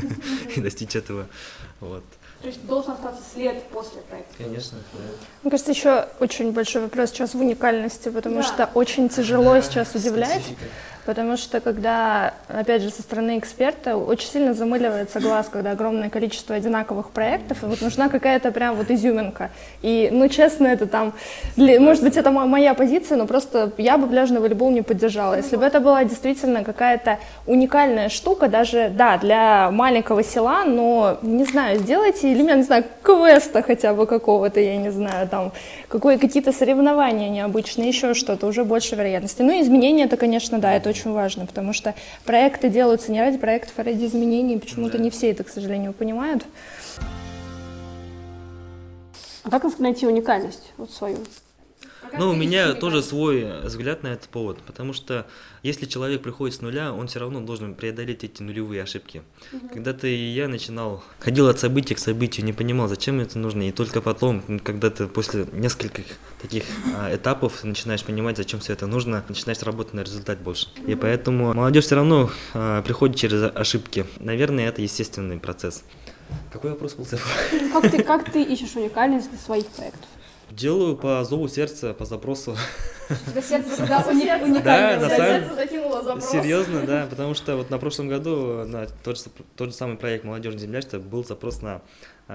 и 0.56 0.62
достичь 0.62 0.96
этого. 0.96 1.28
Вот. 1.80 2.04
То 2.41 2.47
есть 2.47 2.65
должен 2.65 2.93
остаться 2.93 3.21
след 3.34 3.63
после 3.65 4.01
проекта. 4.01 4.34
Конечно, 4.38 4.77
да. 4.93 4.99
Мне 5.43 5.51
кажется, 5.51 5.71
еще 5.71 6.08
очень 6.19 6.51
большой 6.51 6.84
вопрос 6.84 7.12
сейчас 7.12 7.36
в 7.36 7.39
уникальности, 7.39 8.10
потому 8.10 8.38
да. 8.38 8.43
что 8.43 8.69
очень 8.73 9.10
тяжело 9.10 9.54
да, 9.54 9.62
сейчас 9.62 9.93
удивлять. 9.93 10.41
Специфика. 10.41 10.65
Потому 11.06 11.36
что 11.36 11.60
когда, 11.62 12.34
опять 12.48 12.84
же, 12.84 12.92
со 12.92 13.02
стороны 13.02 13.40
эксперта 13.40 13.98
очень 13.98 14.30
сильно 14.30 14.54
замыливается 14.54 15.20
глаз, 15.20 15.50
когда 15.52 15.72
огромное 15.72 16.10
количество 16.10 16.56
одинаковых 16.56 17.10
проектов, 17.10 17.64
и 17.64 17.66
вот 17.66 17.82
нужна 17.82 18.08
какая-то 18.08 18.52
прям 18.52 18.76
вот 18.76 18.92
изюминка. 18.92 19.50
И, 19.82 20.10
ну, 20.12 20.28
честно, 20.30 20.68
это 20.68 20.86
там, 20.86 21.14
для, 21.56 21.80
может 21.80 22.04
быть, 22.04 22.18
это 22.18 22.30
моя 22.30 22.76
позиция, 22.76 23.18
но 23.18 23.26
просто 23.26 23.72
я 23.78 23.98
бы 23.98 24.08
пляжный 24.08 24.40
волейбол 24.40 24.70
не 24.70 24.84
поддержала. 24.84 25.36
Если 25.36 25.56
бы 25.56 25.66
это 25.66 25.80
была 25.80 26.04
действительно 26.04 26.64
какая-то 26.64 27.18
уникальная 27.48 28.10
штука, 28.10 28.48
даже, 28.48 28.92
да, 28.96 29.18
для 29.18 29.72
маленького 29.72 30.24
села, 30.24 30.66
но, 30.66 31.18
не 31.24 31.46
знаю, 31.46 31.80
сделайте 31.80 32.32
элемент, 32.32 32.58
не 32.58 32.64
знаю, 32.64 32.84
квеста 33.02 33.64
хотя 33.64 33.94
бы 33.94 34.06
какого-то, 34.06 34.60
я 34.60 34.78
не 34.78 34.92
знаю, 34.92 35.28
там, 35.28 35.52
какое, 35.88 36.20
какие-то 36.20 36.52
соревнования 36.52 37.30
необычные, 37.30 37.88
еще 37.88 38.14
что-то, 38.14 38.46
уже 38.46 38.64
больше 38.64 38.96
вероятности. 38.96 39.42
Ну, 39.42 39.60
изменения 39.60 40.04
это, 40.04 40.16
конечно, 40.16 40.60
да, 40.60 40.74
это 40.74 40.90
очень 40.91 41.12
важно, 41.12 41.45
потому 41.45 41.73
что 41.73 41.95
проекты 42.23 42.69
делаются 42.69 43.12
не 43.12 43.19
ради 43.19 43.38
проектов, 43.38 43.73
а 43.77 43.84
ради 43.84 44.06
изменений. 44.06 44.60
Почему-то 44.60 44.97
да. 44.97 45.04
не 45.04 45.10
все 45.10 45.32
это, 45.32 45.43
к 45.43 45.49
сожалению, 45.49 45.93
понимают. 45.93 46.45
А 49.43 49.49
как 49.49 49.80
найти 49.80 50.06
уникальность 50.06 50.71
вот 50.77 50.91
свою? 50.91 51.17
Ну, 52.17 52.32
у 52.32 52.36
меня 52.36 52.74
тоже 52.74 53.02
свой 53.02 53.62
взгляд 53.63 54.04
на 54.04 54.08
этот 54.08 54.30
повод, 54.30 54.60
потому 54.65 54.93
что 54.93 55.26
если 55.63 55.86
человек 55.86 56.21
приходит 56.21 56.56
с 56.56 56.62
нуля, 56.62 56.93
он 56.93 57.08
все 57.08 57.19
равно 57.19 57.39
должен 57.41 57.76
преодолеть 57.76 58.24
эти 58.24 58.41
нулевые 58.41 58.84
ошибки. 58.84 59.21
Угу. 59.54 59.69
Когда-то 59.74 60.08
и 60.08 60.15
я 60.15 60.47
начинал, 60.47 61.04
ходил 61.19 61.47
от 61.47 61.60
события 61.60 61.95
к 61.95 62.00
событию, 62.00 62.45
не 62.45 62.54
понимал, 62.54 62.88
зачем 62.88 63.19
это 63.19 63.38
нужно, 63.38 63.67
и 63.67 63.71
только 63.71 64.02
потом, 64.02 64.60
когда 64.60 64.89
ты 64.89 65.08
после 65.08 65.45
нескольких 65.52 66.06
таких 66.41 66.63
а, 66.95 67.15
этапов 67.15 67.63
начинаешь 67.63 68.04
понимать, 68.04 68.38
зачем 68.38 68.60
все 68.60 68.74
это 68.74 68.88
нужно, 68.88 69.24
начинаешь 69.28 69.62
работать 69.63 69.93
на 69.93 70.02
результат 70.02 70.39
больше. 70.39 70.67
Угу. 70.78 70.91
И 70.91 70.95
поэтому 70.95 71.54
молодежь 71.54 71.86
все 71.86 71.95
равно 71.95 72.30
а, 72.54 72.82
приходит 72.82 73.15
через 73.15 73.43
ошибки. 73.54 74.06
Наверное, 74.19 74.67
это 74.67 74.82
естественный 74.82 75.38
процесс. 75.38 75.84
Какой 76.52 76.71
вопрос 76.71 76.93
был? 76.93 77.06
Как 77.74 77.91
ты, 77.91 78.04
как 78.04 78.32
ты 78.32 78.41
ищешь 78.43 78.76
уникальность 78.76 79.30
для 79.30 79.39
своих 79.39 79.65
проектов? 79.67 80.08
Делаю 80.52 80.98
по 80.98 81.24
зову 81.24 81.48
сердца, 81.48 81.94
по 81.94 82.06
запросу. 82.06 82.58
Да, 83.34 83.42
сердце 83.42 83.72
всегда 83.72 84.00
уникально. 84.08 84.62
Да, 84.62 85.00
на 85.00 85.10
самом 85.10 86.22
Серьезно, 86.22 86.82
да, 86.86 87.08
потому 87.10 87.34
что 87.34 87.56
вот 87.58 87.70
на 87.70 87.78
прошлом 87.78 88.10
году 88.10 88.66
на 88.66 88.86
тот 89.04 89.18
же, 89.18 89.24
тот 89.56 89.70
же 89.70 89.76
самый 89.76 89.98
проект 89.98 90.24
«Молодежь 90.26 90.56
землячество» 90.56 91.00
был 91.00 91.24
запрос 91.24 91.62
на 91.62 91.82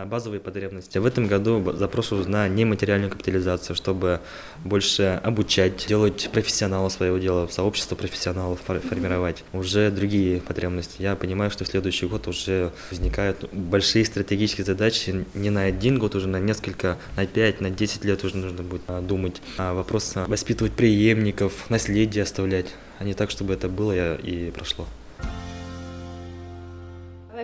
базовые 0.04 0.40
потребности. 0.40 0.98
В 0.98 1.06
этом 1.06 1.26
году 1.26 1.72
запрошую 1.72 2.28
на 2.28 2.48
нематериальную 2.48 3.10
капитализацию, 3.10 3.74
чтобы 3.76 4.20
больше 4.64 5.20
обучать, 5.24 5.86
делать 5.86 6.28
профессионала 6.32 6.88
своего 6.88 7.18
дела, 7.18 7.48
сообщество 7.48 7.94
профессионалов 7.94 8.60
формировать. 8.60 9.44
Уже 9.52 9.90
другие 9.90 10.40
потребности. 10.40 11.02
Я 11.02 11.16
понимаю, 11.16 11.50
что 11.50 11.64
в 11.64 11.68
следующий 11.68 12.06
год 12.06 12.28
уже 12.28 12.72
возникают 12.90 13.48
большие 13.52 14.04
стратегические 14.04 14.64
задачи 14.64 15.24
не 15.34 15.50
на 15.50 15.62
один 15.62 15.98
год, 15.98 16.14
уже 16.14 16.28
на 16.28 16.40
несколько, 16.40 16.98
на 17.16 17.26
пять, 17.26 17.60
на 17.60 17.70
десять 17.70 18.04
лет 18.04 18.22
уже 18.24 18.36
нужно 18.36 18.62
будет 18.62 18.82
а, 18.88 19.00
думать. 19.00 19.40
А 19.56 19.74
вопрос 19.74 20.14
воспитывать 20.14 20.72
преемников, 20.72 21.70
наследие 21.70 22.24
оставлять, 22.24 22.66
а 22.98 23.04
не 23.04 23.14
так, 23.14 23.30
чтобы 23.30 23.54
это 23.54 23.68
было 23.68 24.16
и 24.16 24.50
прошло 24.50 24.86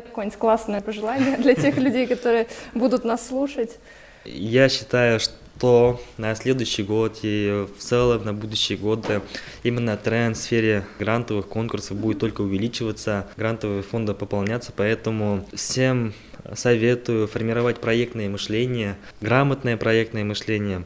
какое-нибудь 0.00 0.38
классное 0.38 0.81
пожелание 0.81 1.37
для 1.37 1.55
тех 1.55 1.76
людей, 1.76 2.07
которые 2.07 2.46
будут 2.74 3.05
нас 3.05 3.26
слушать? 3.26 3.78
Я 4.24 4.68
считаю, 4.68 5.18
что 5.20 6.00
на 6.16 6.35
следующий 6.35 6.83
год 6.83 7.18
и 7.22 7.66
в 7.76 7.81
целом 7.81 8.24
на 8.24 8.33
будущие 8.33 8.78
годы 8.78 9.20
именно 9.62 9.96
тренд 9.96 10.37
в 10.37 10.40
сфере 10.40 10.85
грантовых 10.98 11.48
конкурсов 11.48 11.96
будет 11.96 12.18
только 12.18 12.40
увеличиваться, 12.42 13.26
грантовые 13.37 13.83
фонды 13.83 14.14
пополняться, 14.14 14.72
поэтому 14.74 15.46
всем 15.55 16.14
советую 16.55 17.28
формировать 17.28 17.81
проектное 17.81 18.28
мышление, 18.28 18.96
грамотное 19.20 19.76
проектное 19.76 20.24
мышление, 20.24 20.85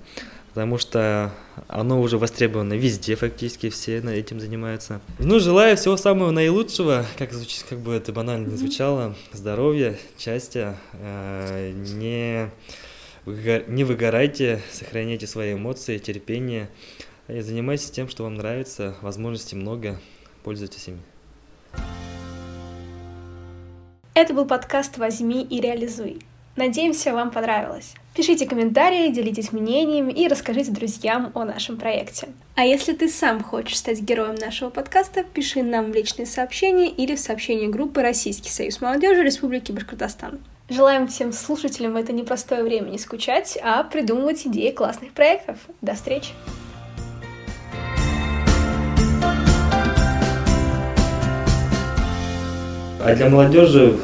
потому 0.48 0.78
что 0.78 1.32
оно 1.68 2.00
уже 2.00 2.18
востребовано 2.18 2.74
везде 2.74 3.16
фактически, 3.16 3.70
все 3.70 3.98
этим 3.98 4.40
занимаются. 4.40 5.00
Ну, 5.18 5.40
желаю 5.40 5.76
всего 5.76 5.96
самого 5.96 6.30
наилучшего, 6.30 7.04
как, 7.18 7.32
звучит, 7.32 7.64
как 7.68 7.78
бы 7.78 7.94
это 7.94 8.12
банально 8.12 8.48
не 8.48 8.56
звучало, 8.56 9.14
здоровья, 9.32 9.98
счастья, 10.18 10.76
э, 10.92 11.72
не, 11.72 12.50
не 13.26 13.84
выгорайте, 13.84 14.62
сохраняйте 14.70 15.26
свои 15.26 15.54
эмоции, 15.54 15.98
терпение, 15.98 16.68
и 17.28 17.40
занимайтесь 17.40 17.90
тем, 17.90 18.08
что 18.08 18.24
вам 18.24 18.34
нравится, 18.34 18.94
возможностей 19.00 19.56
много, 19.56 19.98
пользуйтесь 20.44 20.88
ими. 20.88 21.00
Это 24.14 24.32
был 24.32 24.46
подкаст 24.46 24.96
«Возьми 24.96 25.44
и 25.44 25.60
реализуй». 25.60 26.20
Надеемся, 26.56 27.12
вам 27.12 27.30
понравилось. 27.32 27.92
Пишите 28.14 28.46
комментарии, 28.46 29.12
делитесь 29.12 29.52
мнениями 29.52 30.10
и 30.10 30.26
расскажите 30.26 30.70
друзьям 30.70 31.30
о 31.34 31.44
нашем 31.44 31.76
проекте. 31.76 32.28
А 32.54 32.64
если 32.64 32.94
ты 32.94 33.10
сам 33.10 33.42
хочешь 33.42 33.76
стать 33.76 34.00
героем 34.00 34.36
нашего 34.36 34.70
подкаста, 34.70 35.22
пиши 35.22 35.62
нам 35.62 35.92
в 35.92 35.94
личные 35.94 36.24
сообщения 36.24 36.88
или 36.88 37.14
в 37.14 37.20
сообщение 37.20 37.68
группы 37.68 38.00
«Российский 38.00 38.48
союз 38.48 38.80
молодежи 38.80 39.22
Республики 39.22 39.70
Башкортостан». 39.70 40.40
Желаем 40.70 41.08
всем 41.08 41.34
слушателям 41.34 41.92
в 41.92 41.96
это 41.96 42.14
непростое 42.14 42.62
время 42.62 42.88
не 42.88 42.98
скучать, 42.98 43.58
а 43.62 43.82
придумывать 43.82 44.46
идеи 44.46 44.70
классных 44.70 45.12
проектов. 45.12 45.58
До 45.82 45.92
встречи! 45.92 46.30
А 52.98 53.14
для 53.14 53.28
молодежи, 53.28 54.00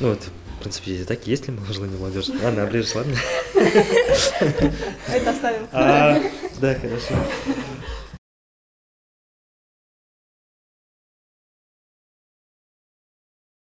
ну 0.00 0.08
вот, 0.08 0.18
в 0.62 0.64
принципе, 0.64 1.04
так 1.04 1.26
есть 1.26 1.48
ли 1.48 1.54
желание 1.72 1.98
молодежи? 1.98 2.32
Ладно, 2.40 2.62
оближешь, 2.62 2.94
ладно? 2.94 3.16
Это 3.52 5.30
оставим. 5.30 5.66
А, 5.72 6.22
да, 6.60 6.74
хорошо. 6.76 7.14